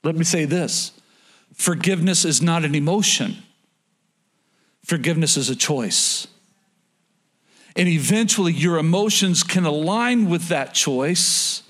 [0.04, 0.92] Let me say this
[1.54, 3.38] forgiveness is not an emotion,
[4.84, 6.28] forgiveness is a choice.
[7.76, 11.64] And eventually, your emotions can align with that choice,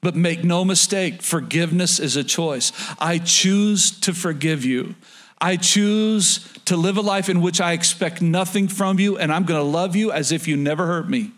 [0.00, 2.72] but make no mistake, forgiveness is a choice.
[3.00, 4.94] I choose to forgive you.
[5.40, 9.46] I choose to live a life in which I expect nothing from you, and I'm
[9.46, 11.32] to love you as if you never hurt me.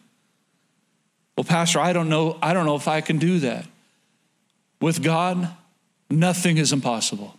[1.36, 2.38] Well, Pastor, I don't know.
[2.42, 3.66] I don't know if I can do that.
[4.80, 5.48] With God,
[6.10, 7.38] Nothing is impossible.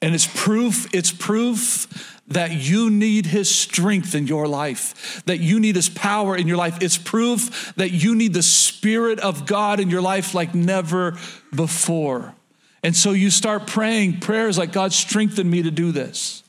[0.00, 5.60] And it's proof, it's proof that you need his strength in your life, that you
[5.60, 6.78] need his power in your life.
[6.80, 11.18] It's proof that you need the Spirit of God in your life like never
[11.54, 12.34] before.
[12.82, 16.42] And so you start praying prayers like, God, strengthen me to do this.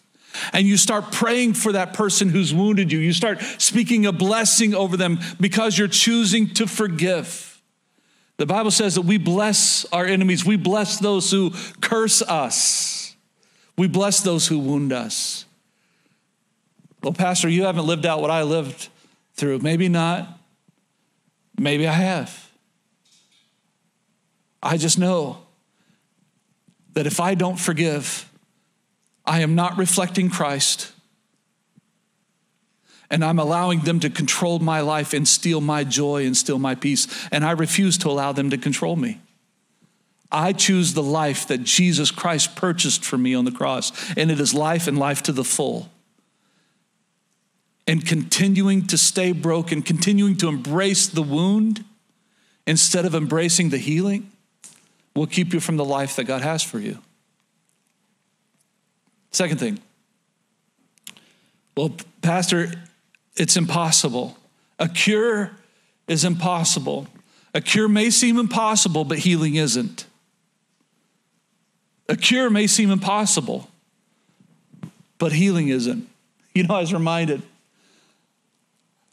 [0.53, 2.99] And you start praying for that person who's wounded you.
[2.99, 7.61] You start speaking a blessing over them because you're choosing to forgive.
[8.37, 13.15] The Bible says that we bless our enemies, we bless those who curse us,
[13.77, 15.45] we bless those who wound us.
[17.03, 18.89] Well, Pastor, you haven't lived out what I lived
[19.33, 19.59] through.
[19.59, 20.39] Maybe not.
[21.57, 22.51] Maybe I have.
[24.61, 25.39] I just know
[26.93, 28.29] that if I don't forgive,
[29.25, 30.91] I am not reflecting Christ
[33.11, 36.75] and I'm allowing them to control my life and steal my joy and steal my
[36.75, 37.07] peace.
[37.29, 39.19] And I refuse to allow them to control me.
[40.31, 44.39] I choose the life that Jesus Christ purchased for me on the cross, and it
[44.39, 45.89] is life and life to the full.
[47.91, 51.83] And continuing to stay broken, continuing to embrace the wound
[52.65, 54.31] instead of embracing the healing
[55.13, 56.99] will keep you from the life that God has for you.
[59.31, 59.79] Second thing,
[61.75, 62.71] well, Pastor,
[63.35, 64.37] it's impossible.
[64.79, 65.51] A cure
[66.07, 67.07] is impossible.
[67.53, 70.05] A cure may seem impossible, but healing isn't.
[72.07, 73.69] A cure may seem impossible,
[75.17, 76.07] but healing isn't.
[76.53, 77.41] You know, I was reminded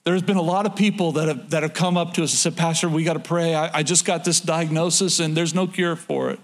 [0.08, 2.38] there's been a lot of people that have, that have come up to us and
[2.38, 3.54] said, Pastor, we got to pray.
[3.54, 6.40] I, I just got this diagnosis and there's no cure for it.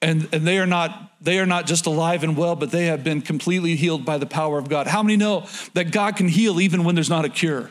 [0.00, 3.04] And, and they are not they are not just alive and well, but they have
[3.04, 4.88] been completely healed by the power of God.
[4.88, 7.70] How many know that God can heal even when there's not a cure?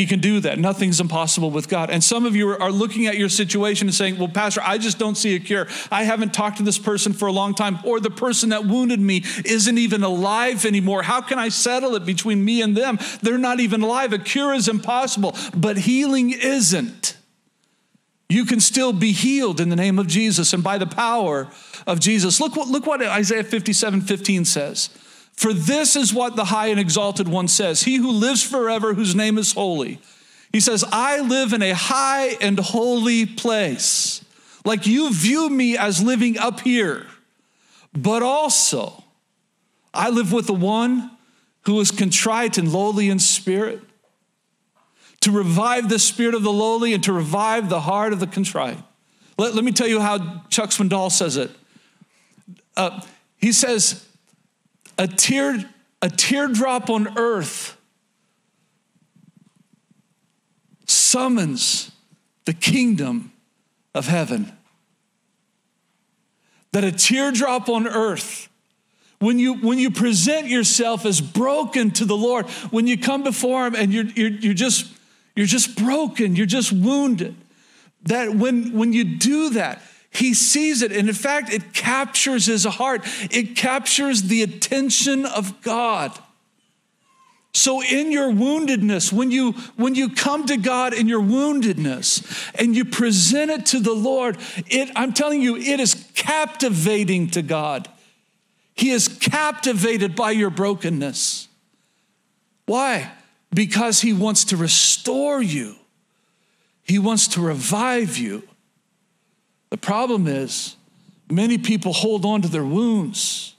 [0.00, 0.58] He can do that.
[0.58, 1.90] Nothing's impossible with God.
[1.90, 4.98] And some of you are looking at your situation and saying, Well, Pastor, I just
[4.98, 5.68] don't see a cure.
[5.92, 8.98] I haven't talked to this person for a long time, or the person that wounded
[8.98, 11.02] me isn't even alive anymore.
[11.02, 12.98] How can I settle it between me and them?
[13.20, 14.14] They're not even alive.
[14.14, 17.18] A cure is impossible, but healing isn't.
[18.30, 21.50] You can still be healed in the name of Jesus and by the power
[21.86, 22.40] of Jesus.
[22.40, 24.88] Look what, look what Isaiah 57 15 says.
[25.40, 29.14] For this is what the high and exalted one says He who lives forever, whose
[29.14, 29.98] name is holy.
[30.52, 34.22] He says, I live in a high and holy place.
[34.66, 37.06] Like you view me as living up here,
[37.94, 39.02] but also
[39.94, 41.10] I live with the one
[41.62, 43.80] who is contrite and lowly in spirit,
[45.20, 48.76] to revive the spirit of the lowly and to revive the heart of the contrite.
[49.38, 51.50] Let, let me tell you how Chuck Swindoll says it.
[52.76, 53.00] Uh,
[53.38, 54.06] he says,
[55.00, 55.56] a, tear,
[56.02, 57.74] a teardrop on earth
[60.86, 61.90] summons
[62.44, 63.32] the kingdom
[63.94, 64.52] of heaven.
[66.72, 68.50] That a teardrop on earth,
[69.20, 73.66] when you, when you present yourself as broken to the Lord, when you come before
[73.66, 74.92] Him and you're, you're, you're, just,
[75.34, 77.34] you're just broken, you're just wounded,
[78.02, 80.92] that when, when you do that, he sees it.
[80.92, 86.18] And in fact, it captures his heart, it captures the attention of God.
[87.52, 92.76] So in your woundedness, when you when you come to God in your woundedness and
[92.76, 97.88] you present it to the Lord, it I'm telling you it is captivating to God.
[98.74, 101.48] He is captivated by your brokenness.
[102.66, 103.10] Why?
[103.52, 105.74] Because he wants to restore you.
[106.84, 108.44] He wants to revive you.
[109.70, 110.76] The problem is,
[111.30, 113.54] many people hold on to their wounds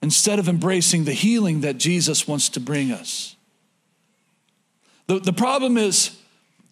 [0.00, 3.36] instead of embracing the healing that Jesus wants to bring us.
[5.06, 6.16] The, the problem is,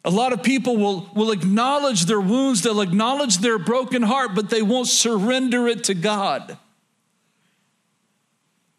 [0.05, 4.49] a lot of people will, will acknowledge their wounds, they'll acknowledge their broken heart, but
[4.49, 6.57] they won't surrender it to God.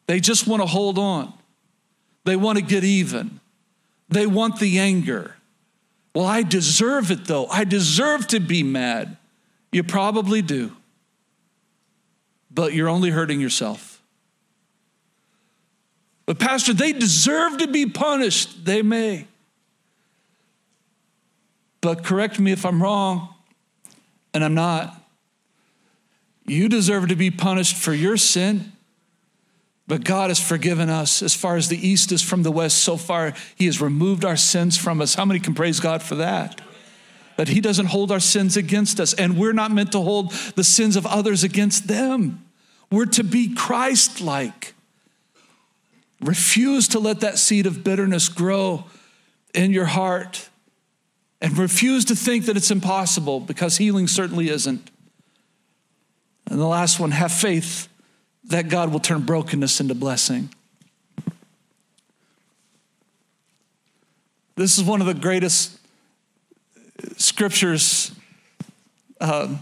[0.08, 1.34] They just want to hold on.
[2.26, 3.40] They want to get even.
[4.10, 5.36] They want the anger.
[6.14, 7.48] Well, I deserve it though.
[7.48, 9.18] I deserve to be mad.
[9.72, 10.76] You probably do,
[12.50, 14.02] but you're only hurting yourself.
[16.26, 18.66] But, Pastor, they deserve to be punished.
[18.66, 19.28] They may.
[21.82, 23.34] But correct me if I'm wrong,
[24.34, 24.96] and I'm not.
[26.46, 28.72] You deserve to be punished for your sin.
[29.88, 32.78] But God has forgiven us as far as the east is from the west.
[32.78, 35.16] So far, He has removed our sins from us.
[35.16, 36.62] How many can praise God for that?
[37.42, 40.64] That He doesn't hold our sins against us, and we're not meant to hold the
[40.64, 42.46] sins of others against them.
[42.92, 44.76] We're to be Christ like.
[46.20, 48.86] Refuse to let that seed of bitterness grow
[49.56, 50.50] in your heart,
[51.42, 54.92] and refuse to think that it's impossible because healing certainly isn't.
[56.46, 57.88] And the last one, have faith
[58.44, 60.54] that God will turn brokenness into blessing.
[64.56, 65.81] This is one of the greatest
[67.18, 68.12] scriptures.
[69.20, 69.56] Uh,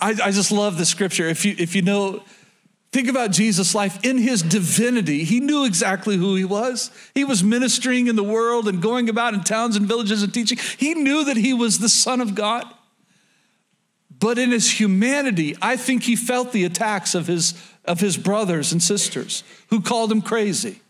[0.00, 1.28] I, I just love the scripture.
[1.28, 2.22] If you, if you know,
[2.92, 5.24] think about Jesus' life in his divinity.
[5.24, 6.90] He knew exactly who he was.
[7.14, 10.58] He was ministering in the world and going about in towns and villages and teaching.
[10.78, 12.64] He knew that he was the Son of God.
[14.18, 18.72] But in his humanity, I think he felt the attacks of his, of his brothers
[18.72, 20.80] and sisters who called him crazy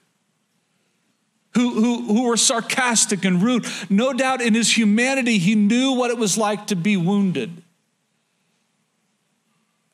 [1.59, 3.67] who, who, who were sarcastic and rude.
[3.91, 7.63] No doubt in his humanity, he knew what it was like to be wounded.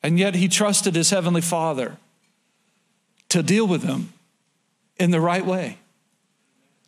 [0.03, 1.97] And yet he trusted his heavenly father
[3.29, 4.13] to deal with him
[4.97, 5.79] in the right way.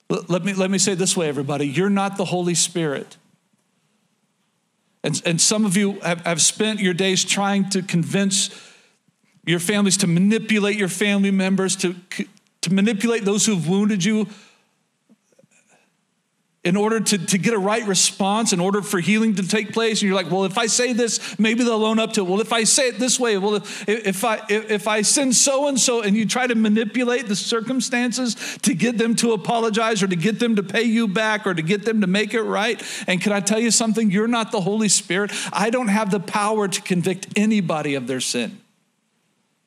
[0.10, 3.18] Let me, let me say this way, everybody you're not the Holy Spirit.
[5.04, 8.52] And, and some of you have, have spent your days trying to convince
[9.44, 11.96] your families to manipulate your family members to
[12.62, 14.28] to manipulate those who've wounded you
[16.68, 20.02] in order to, to get a right response, in order for healing to take place.
[20.02, 22.28] And you're like, well, if I say this, maybe they'll own up to it.
[22.28, 25.34] Well, if I say it this way, well, if, if I if, if I send
[25.34, 30.04] so and so, and you try to manipulate the circumstances to get them to apologize
[30.04, 32.44] or to get them to pay you back or to get them to make it
[32.44, 32.84] right.
[33.08, 34.12] And can I tell you something?
[34.12, 35.32] You're not the Holy Spirit.
[35.54, 38.60] I don't have the power to convict anybody of their sin.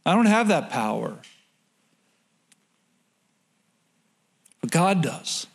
[0.04, 1.16] I don't have that power.
[4.60, 5.46] But God does.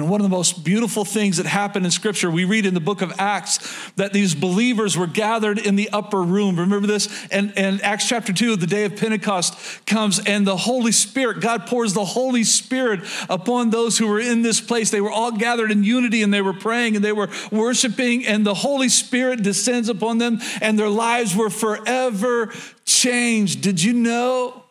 [0.00, 2.80] And one of the most beautiful things that happened in Scripture, we read in the
[2.80, 6.58] book of Acts that these believers were gathered in the upper room.
[6.58, 7.28] Remember this?
[7.30, 11.66] And, and Acts chapter 2, the day of Pentecost comes, and the Holy Spirit, God
[11.66, 14.90] pours the Holy Spirit upon those who were in this place.
[14.90, 18.46] They were all gathered in unity and they were praying and they were worshiping, and
[18.46, 22.54] the Holy Spirit descends upon them, and their lives were forever
[22.86, 23.60] changed.
[23.60, 24.62] Did you know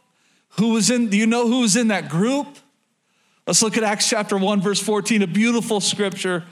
[0.57, 1.09] who was in?
[1.09, 2.47] Do you know who was in that group?
[3.49, 6.43] Let's look at Acts chapter 1, verse 14, a beautiful scripture.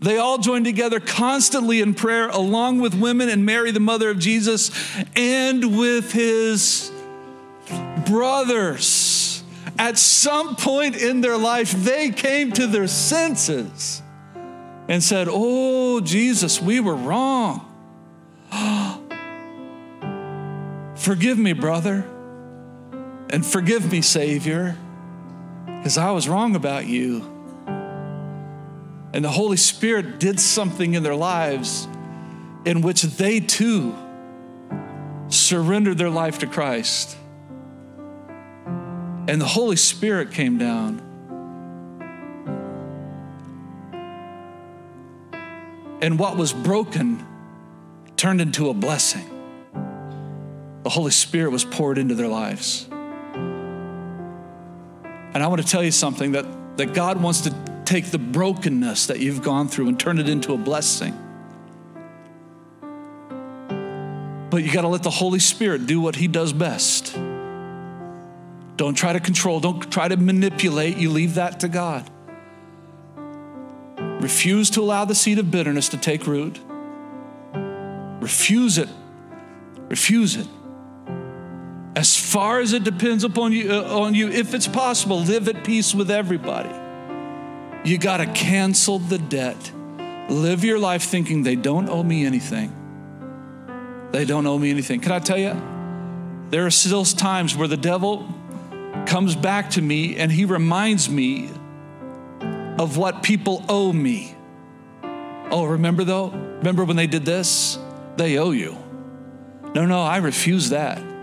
[0.00, 4.18] They all joined together constantly in prayer, along with women and Mary, the mother of
[4.18, 4.72] Jesus,
[5.14, 6.90] and with his
[8.04, 9.44] brothers.
[9.78, 14.02] At some point in their life, they came to their senses
[14.88, 17.60] and said, Oh, Jesus, we were wrong.
[20.96, 22.04] forgive me, brother,
[23.30, 24.76] and forgive me, Savior
[25.84, 27.20] because I was wrong about you.
[29.12, 31.86] And the Holy Spirit did something in their lives
[32.64, 33.94] in which they too
[35.28, 37.18] surrendered their life to Christ.
[39.28, 41.02] And the Holy Spirit came down.
[46.00, 47.22] And what was broken
[48.16, 49.28] turned into a blessing.
[50.82, 52.88] The Holy Spirit was poured into their lives.
[55.34, 57.54] And I want to tell you something that, that God wants to
[57.84, 61.12] take the brokenness that you've gone through and turn it into a blessing.
[64.50, 67.14] But you got to let the Holy Spirit do what He does best.
[68.76, 70.96] Don't try to control, don't try to manipulate.
[70.96, 72.08] You leave that to God.
[73.96, 76.58] Refuse to allow the seed of bitterness to take root.
[78.20, 78.88] Refuse it.
[79.88, 80.46] Refuse it.
[81.96, 85.64] As far as it depends upon you, uh, on you, if it's possible, live at
[85.64, 86.70] peace with everybody.
[87.88, 89.70] You got to cancel the debt.
[90.28, 92.72] Live your life thinking they don't owe me anything.
[94.10, 95.00] They don't owe me anything.
[95.00, 95.54] Can I tell you?
[96.50, 98.28] There are still times where the devil
[99.06, 101.50] comes back to me and he reminds me
[102.78, 104.34] of what people owe me.
[105.50, 106.28] Oh, remember though?
[106.28, 107.78] Remember when they did this?
[108.16, 108.76] They owe you.
[109.74, 111.13] No, no, I refuse that.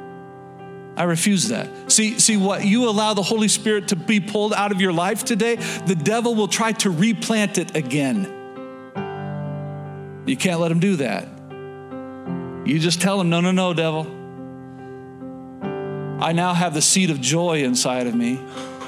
[1.01, 1.91] I refuse that.
[1.91, 5.25] See, see what you allow the Holy Spirit to be pulled out of your life
[5.25, 8.25] today, the devil will try to replant it again.
[10.27, 11.27] You can't let him do that.
[12.67, 14.01] You just tell him, no, no, no, devil.
[16.23, 18.39] I now have the seed of joy inside of me.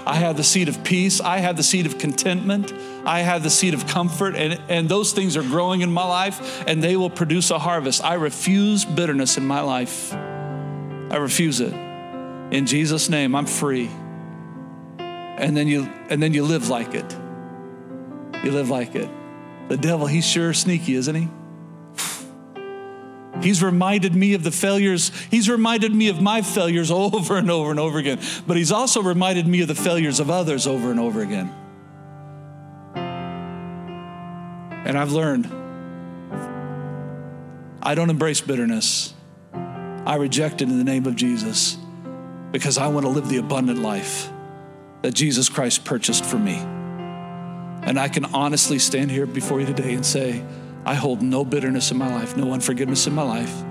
[0.05, 1.19] I have the seed of peace.
[1.19, 2.71] I have the seed of contentment.
[3.07, 4.35] I have the seed of comfort.
[4.35, 8.03] And, and those things are growing in my life and they will produce a harvest.
[8.03, 10.13] I refuse bitterness in my life.
[10.13, 11.73] I refuse it.
[12.53, 13.89] In Jesus' name, I'm free.
[14.99, 17.17] And then you and then you live like it.
[18.43, 19.09] You live like it.
[19.69, 21.27] The devil, he's sure sneaky, isn't he?
[23.41, 25.11] He's reminded me of the failures.
[25.31, 28.19] He's reminded me of my failures over and over and over again.
[28.45, 31.51] But he's also reminded me of the failures of others over and over again.
[34.85, 35.47] And I've learned
[37.81, 39.15] I don't embrace bitterness.
[40.05, 41.77] I reject it in the name of Jesus
[42.53, 44.29] because I want to live the abundant life
[45.01, 46.55] that Jesus Christ purchased for me.
[46.55, 50.45] And I can honestly stand here before you today and say,
[50.85, 53.63] I hold no bitterness in my life, no unforgiveness in my life.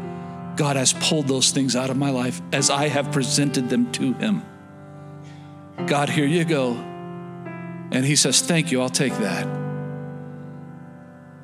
[0.57, 4.14] God has pulled those things out of my life as I have presented them to
[4.14, 4.43] Him.
[5.87, 6.72] God, here you go.
[6.72, 9.47] And He says, Thank you, I'll take that.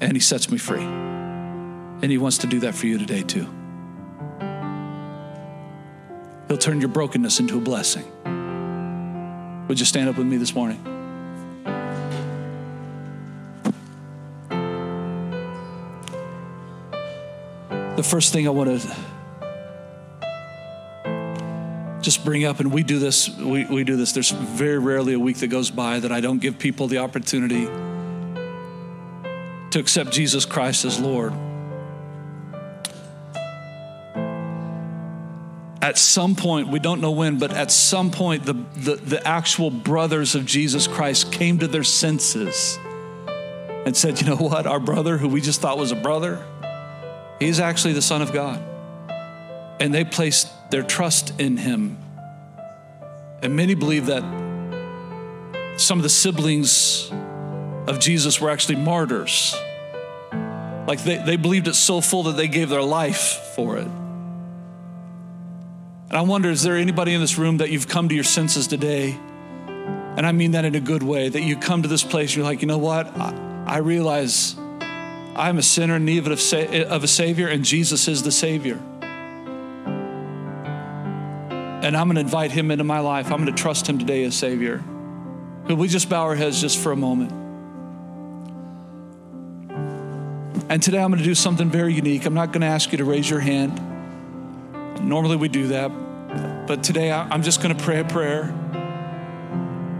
[0.00, 0.82] And He sets me free.
[0.82, 3.48] And He wants to do that for you today, too.
[6.48, 8.04] He'll turn your brokenness into a blessing.
[9.68, 10.82] Would you stand up with me this morning?
[17.96, 18.96] The first thing I want to
[22.00, 24.12] just bring up, and we do this, we, we do this.
[24.12, 27.66] There's very rarely a week that goes by that I don't give people the opportunity
[29.70, 31.34] to accept Jesus Christ as Lord.
[35.88, 39.70] At some point, we don't know when, but at some point, the, the, the, actual
[39.70, 42.78] brothers of Jesus Christ came to their senses
[43.86, 44.66] and said, You know what?
[44.66, 46.44] Our brother, who we just thought was a brother,
[47.40, 48.62] he's actually the Son of God.
[49.80, 51.96] And they placed their trust in him.
[53.40, 54.22] And many believe that
[55.78, 57.10] some of the siblings
[57.86, 59.56] of Jesus were actually martyrs.
[60.86, 63.88] Like they, they believed it so full that they gave their life for it.
[66.08, 68.66] And I wonder is there anybody in this room that you've come to your senses
[68.66, 69.18] today?
[70.16, 72.46] And I mean that in a good way, that you come to this place, you're
[72.46, 73.06] like, you know what?
[73.16, 74.56] I, I realize
[75.36, 78.80] I'm a sinner in need of, of a Savior, and Jesus is the Savior.
[81.80, 83.26] And I'm going to invite Him into my life.
[83.30, 84.82] I'm going to trust Him today as Savior.
[85.66, 87.32] Could we just bow our heads just for a moment?
[90.70, 92.24] And today I'm going to do something very unique.
[92.24, 93.78] I'm not going to ask you to raise your hand.
[95.08, 96.66] Normally we do that.
[96.66, 98.54] But today I'm just going to pray a prayer.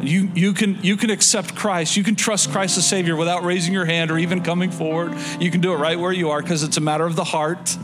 [0.02, 1.96] You, you, can, you can accept Christ.
[1.96, 5.14] You can trust Christ as Savior without raising your hand or even coming forward.
[5.40, 7.76] You can do it right where you are because it's a matter of the heart,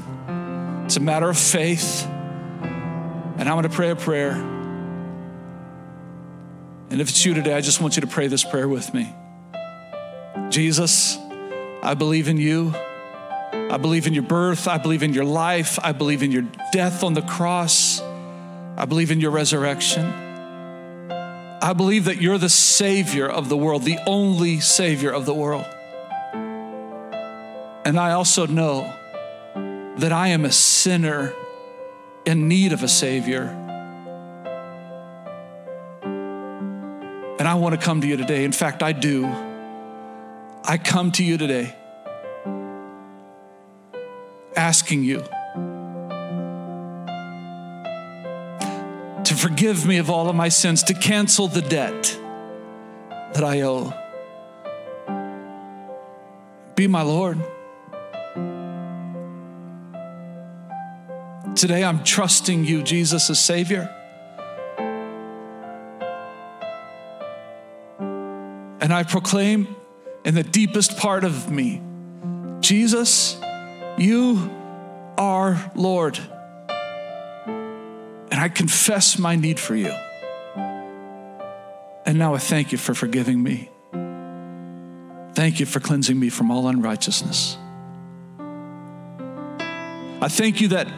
[0.84, 2.04] it's a matter of faith.
[2.04, 4.32] And I'm going to pray a prayer.
[6.90, 9.12] And if it's you today, I just want you to pray this prayer with me.
[10.50, 11.16] Jesus,
[11.82, 12.74] I believe in you.
[13.74, 14.68] I believe in your birth.
[14.68, 15.80] I believe in your life.
[15.82, 18.00] I believe in your death on the cross.
[18.76, 20.04] I believe in your resurrection.
[21.60, 25.64] I believe that you're the Savior of the world, the only Savior of the world.
[27.84, 28.82] And I also know
[29.98, 31.32] that I am a sinner
[32.24, 33.46] in need of a Savior.
[37.38, 38.44] And I want to come to you today.
[38.44, 39.26] In fact, I do.
[40.64, 41.74] I come to you today
[44.56, 45.24] asking you
[49.24, 52.18] to forgive me of all of my sins, to cancel the debt
[53.32, 53.92] that I owe.
[56.74, 57.38] Be my Lord.
[61.56, 63.88] Today I'm trusting you, Jesus, as Savior.
[68.80, 69.74] And I proclaim
[70.24, 71.80] in the deepest part of me,
[72.60, 73.40] Jesus,
[73.98, 74.50] you
[75.16, 76.18] are Lord.
[77.46, 79.92] And I confess my need for you.
[82.06, 83.70] And now I thank you for forgiving me.
[85.34, 87.56] Thank you for cleansing me from all unrighteousness.
[90.20, 90.88] I thank you that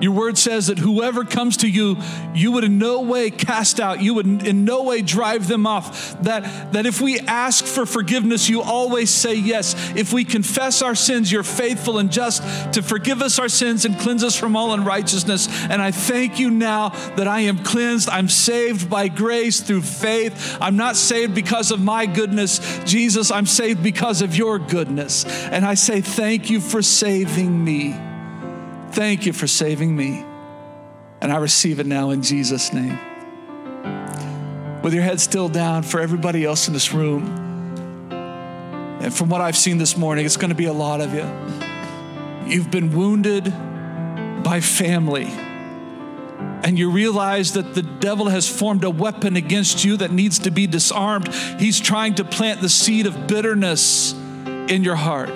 [0.00, 1.96] your word says that whoever comes to you,
[2.34, 6.20] you would in no way cast out, you would in no way drive them off.
[6.22, 9.74] That, that if we ask for forgiveness, you always say yes.
[9.94, 12.42] If we confess our sins, you're faithful and just
[12.74, 15.48] to forgive us our sins and cleanse us from all unrighteousness.
[15.64, 18.08] And I thank you now that I am cleansed.
[18.08, 20.58] I'm saved by grace through faith.
[20.60, 22.80] I'm not saved because of my goodness.
[22.84, 25.24] Jesus, I'm saved because of your goodness.
[25.24, 28.09] And I say thank you for saving me.
[28.92, 30.24] Thank you for saving me.
[31.20, 32.98] And I receive it now in Jesus' name.
[34.82, 37.38] With your head still down for everybody else in this room.
[39.00, 41.26] And from what I've seen this morning, it's going to be a lot of you.
[42.46, 43.44] You've been wounded
[44.42, 45.26] by family.
[46.62, 50.50] And you realize that the devil has formed a weapon against you that needs to
[50.50, 51.32] be disarmed.
[51.58, 55.30] He's trying to plant the seed of bitterness in your heart.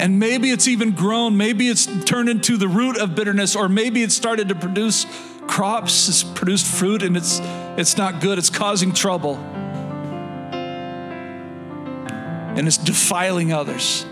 [0.00, 4.02] And maybe it's even grown, maybe it's turned into the root of bitterness, or maybe
[4.02, 5.04] it started to produce
[5.46, 7.38] crops, it's produced fruit, and it's,
[7.76, 9.36] it's not good, it's causing trouble.
[12.56, 14.06] And it's defiling others.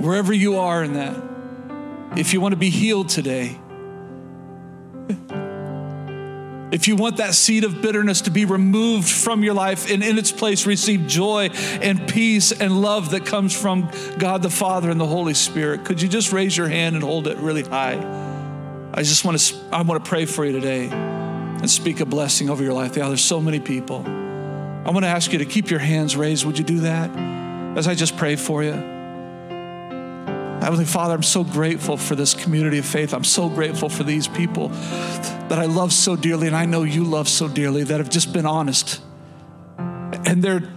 [0.00, 1.22] Wherever you are in that,
[2.18, 3.60] if you want to be healed today,
[6.72, 10.18] if you want that seed of bitterness to be removed from your life and in
[10.18, 11.48] its place receive joy
[11.80, 16.02] and peace and love that comes from God the Father and the Holy Spirit, could
[16.02, 17.94] you just raise your hand and hold it really high?
[18.92, 22.50] I just want to I want to pray for you today and speak a blessing
[22.50, 22.96] over your life.
[22.96, 24.04] Yeah, there's so many people.
[24.06, 26.44] I want to ask you to keep your hands raised.
[26.46, 27.10] Would you do that
[27.76, 28.95] as I just pray for you?
[30.66, 33.14] Heavenly Father, I'm so grateful for this community of faith.
[33.14, 37.04] I'm so grateful for these people that I love so dearly, and I know you
[37.04, 39.00] love so dearly, that have just been honest.
[39.78, 40.68] And they're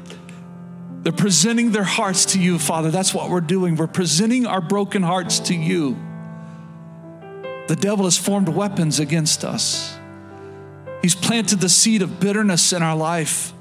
[1.02, 2.92] they're presenting their hearts to you, Father.
[2.92, 3.78] That's what we're doing.
[3.78, 5.98] We're presenting our broken hearts to you.
[7.68, 9.98] The devil has formed weapons against us.
[11.02, 13.54] He's planted the seed of bitterness in our life.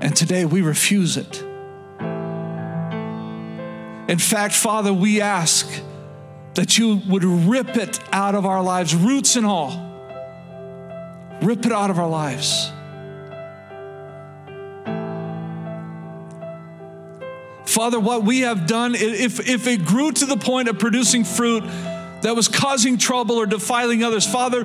[0.00, 1.42] And today we refuse it.
[4.08, 5.68] In fact, Father, we ask
[6.54, 9.82] that you would rip it out of our lives, roots and all.
[11.42, 12.70] Rip it out of our lives.
[17.66, 21.62] Father, what we have done, if, if it grew to the point of producing fruit
[22.22, 24.64] that was causing trouble or defiling others, Father,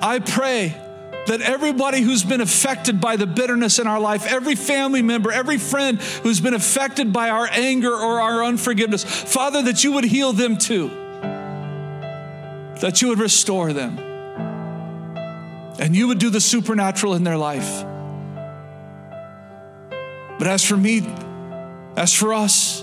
[0.00, 0.74] I pray
[1.26, 5.58] that everybody who's been affected by the bitterness in our life, every family member, every
[5.58, 10.32] friend who's been affected by our anger or our unforgiveness, Father, that you would heal
[10.32, 10.88] them too,
[12.80, 13.98] that you would restore them,
[15.78, 17.84] and you would do the supernatural in their life.
[20.38, 21.06] But as for me,
[21.96, 22.82] as for us,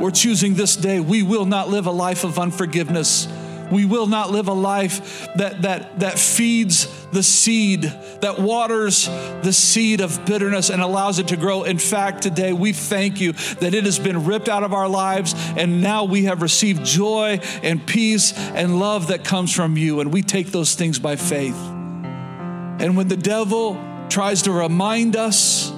[0.00, 3.28] we're choosing this day, we will not live a life of unforgiveness
[3.70, 7.82] we will not live a life that, that, that feeds the seed,
[8.20, 9.06] that waters
[9.42, 11.64] the seed of bitterness and allows it to grow.
[11.64, 15.34] In fact, today we thank you that it has been ripped out of our lives
[15.56, 20.00] and now we have received joy and peace and love that comes from you.
[20.00, 21.56] And we take those things by faith.
[21.56, 25.70] And when the devil tries to remind us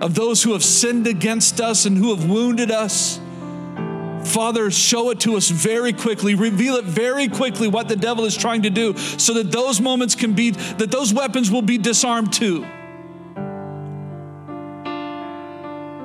[0.00, 3.20] of those who have sinned against us and who have wounded us,
[4.28, 8.36] Father, show it to us very quickly, reveal it very quickly what the devil is
[8.36, 12.32] trying to do so that those moments can be, that those weapons will be disarmed
[12.32, 12.62] too.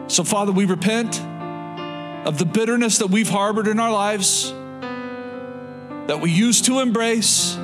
[0.07, 1.19] So, Father, we repent
[2.25, 4.51] of the bitterness that we've harbored in our lives,
[6.07, 7.57] that we used to embrace.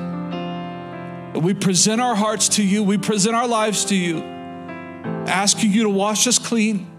[1.34, 5.90] We present our hearts to you, we present our lives to you, asking you to
[5.90, 6.90] wash us clean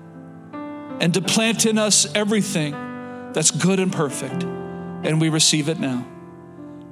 [0.99, 2.90] and to plant in us everything
[3.33, 4.43] that's good and perfect.
[4.43, 6.05] And we receive it now.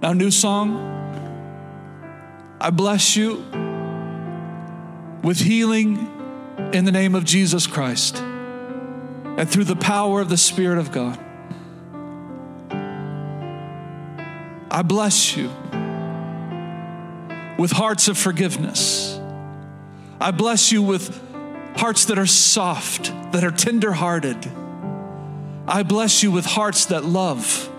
[0.01, 0.97] Now, new song.
[2.61, 3.45] I bless you
[5.23, 6.09] with healing
[6.73, 11.19] in the name of Jesus Christ and through the power of the Spirit of God.
[14.71, 15.49] I bless you
[17.57, 19.19] with hearts of forgiveness.
[20.21, 21.21] I bless you with
[21.77, 24.51] hearts that are soft, that are tender-hearted
[25.71, 27.69] I bless you with hearts that love,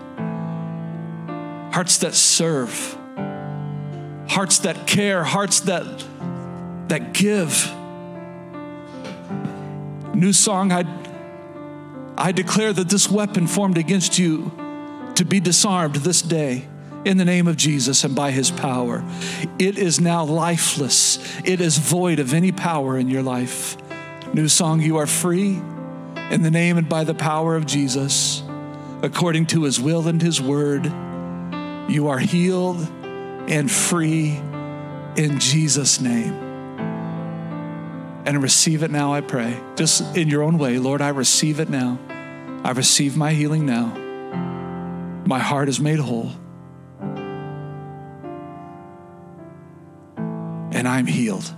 [1.73, 2.97] hearts that serve,
[4.29, 5.83] hearts that care, hearts that,
[6.87, 7.69] that give.
[10.15, 10.85] New song, I,
[12.17, 14.53] I declare that this weapon formed against you
[15.15, 16.69] to be disarmed this day
[17.03, 19.03] in the name of Jesus and by his power.
[19.59, 23.75] It is now lifeless, it is void of any power in your life.
[24.33, 25.61] New song, you are free
[26.31, 28.41] in the name and by the power of Jesus,
[29.01, 30.85] according to his will and his word,
[31.89, 32.79] you are healed
[33.49, 34.39] and free
[35.17, 36.33] in Jesus' name.
[38.25, 39.59] And receive it now, I pray.
[39.75, 40.77] Just in your own way.
[40.77, 41.99] Lord, I receive it now.
[42.63, 43.87] I receive my healing now.
[45.25, 46.31] My heart is made whole.
[50.71, 51.53] And I'm healed.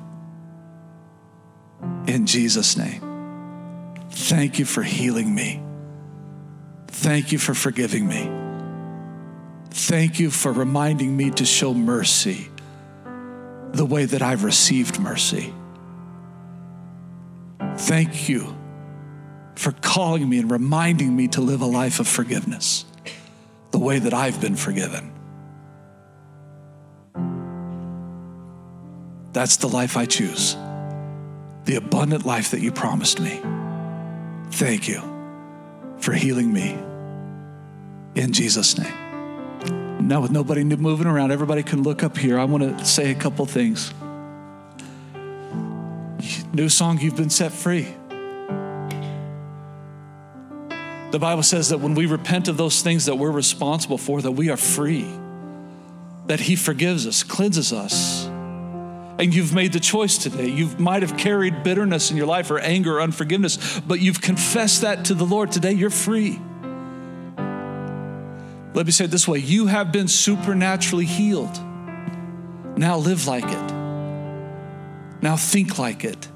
[2.07, 3.12] In Jesus' name.
[4.13, 5.61] Thank you for healing me.
[6.87, 8.29] Thank you for forgiving me.
[9.71, 12.47] Thank you for reminding me to show mercy
[13.73, 15.51] the way that I've received mercy.
[17.75, 18.55] Thank you
[19.55, 22.85] for calling me and reminding me to live a life of forgiveness
[23.71, 25.11] the way that I've been forgiven.
[29.33, 30.55] That's the life I choose,
[31.65, 33.41] the abundant life that you promised me.
[34.53, 35.01] Thank you
[35.97, 36.77] for healing me
[38.13, 40.07] in Jesus' name.
[40.07, 42.37] Now, with nobody moving around, everybody can look up here.
[42.37, 43.91] I want to say a couple things.
[46.53, 47.87] New song, you've been set free.
[51.09, 54.33] The Bible says that when we repent of those things that we're responsible for, that
[54.33, 55.07] we are free,
[56.27, 58.29] that He forgives us, cleanses us
[59.19, 60.47] and you've made the choice today.
[60.49, 64.81] You might have carried bitterness in your life or anger or unforgiveness, but you've confessed
[64.81, 65.51] that to the Lord.
[65.51, 66.39] Today, you're free.
[68.73, 71.55] Let me say it this way you have been supernaturally healed.
[72.77, 73.73] Now live like it.
[75.21, 76.27] Now think like it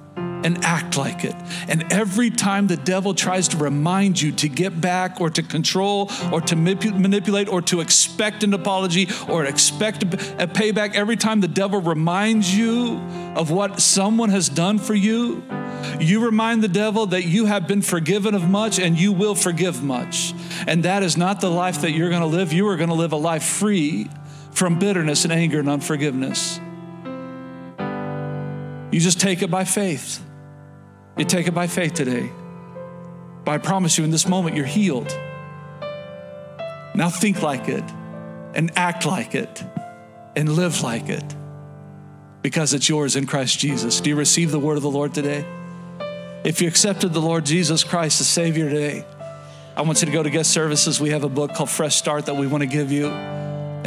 [0.47, 1.35] and act like it.
[1.67, 6.09] And every time the devil tries to remind you to get back or to control
[6.31, 11.49] or to manipulate or to expect an apology or expect a payback, every time the
[11.49, 12.95] devil reminds you
[13.35, 15.43] of what someone has done for you,
[15.99, 19.83] you remind the devil that you have been forgiven of much and you will forgive
[19.83, 20.33] much.
[20.65, 22.53] And that is not the life that you're going to live.
[22.53, 24.09] You are going to live a life free
[24.51, 26.61] from bitterness and anger and unforgiveness.
[28.91, 30.23] You just take it by faith.
[31.17, 32.31] You take it by faith today.
[33.43, 35.09] But I promise you, in this moment, you're healed.
[36.93, 37.83] Now think like it
[38.53, 39.63] and act like it
[40.35, 41.35] and live like it
[42.41, 43.99] because it's yours in Christ Jesus.
[44.01, 45.45] Do you receive the word of the Lord today?
[46.43, 49.05] If you accepted the Lord Jesus Christ as Savior today,
[49.75, 50.99] I want you to go to guest services.
[50.99, 53.07] We have a book called Fresh Start that we want to give you.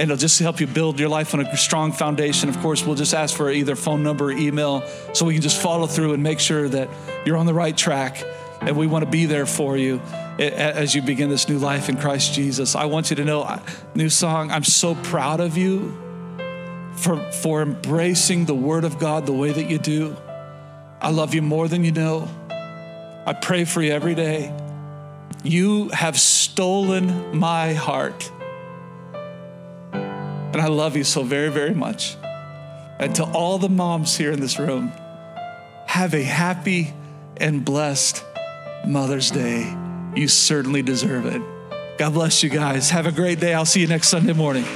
[0.01, 2.49] And it'll just help you build your life on a strong foundation.
[2.49, 4.83] Of course, we'll just ask for either phone number or email
[5.13, 6.89] so we can just follow through and make sure that
[7.27, 8.25] you're on the right track.
[8.63, 10.01] And we want to be there for you
[10.39, 12.75] as you begin this new life in Christ Jesus.
[12.75, 13.61] I want you to know, uh,
[13.95, 15.95] new song, I'm so proud of you
[16.95, 20.17] for, for embracing the Word of God the way that you do.
[20.99, 22.27] I love you more than you know.
[23.27, 24.51] I pray for you every day.
[25.45, 28.31] You have stolen my heart.
[30.61, 32.19] And I love you so very, very much.
[32.99, 34.93] And to all the moms here in this room,
[35.87, 36.93] have a happy
[37.39, 38.23] and blessed
[38.87, 39.75] Mother's Day.
[40.15, 41.41] You certainly deserve it.
[41.97, 42.91] God bless you guys.
[42.91, 43.55] Have a great day.
[43.55, 44.67] I'll see you next Sunday morning.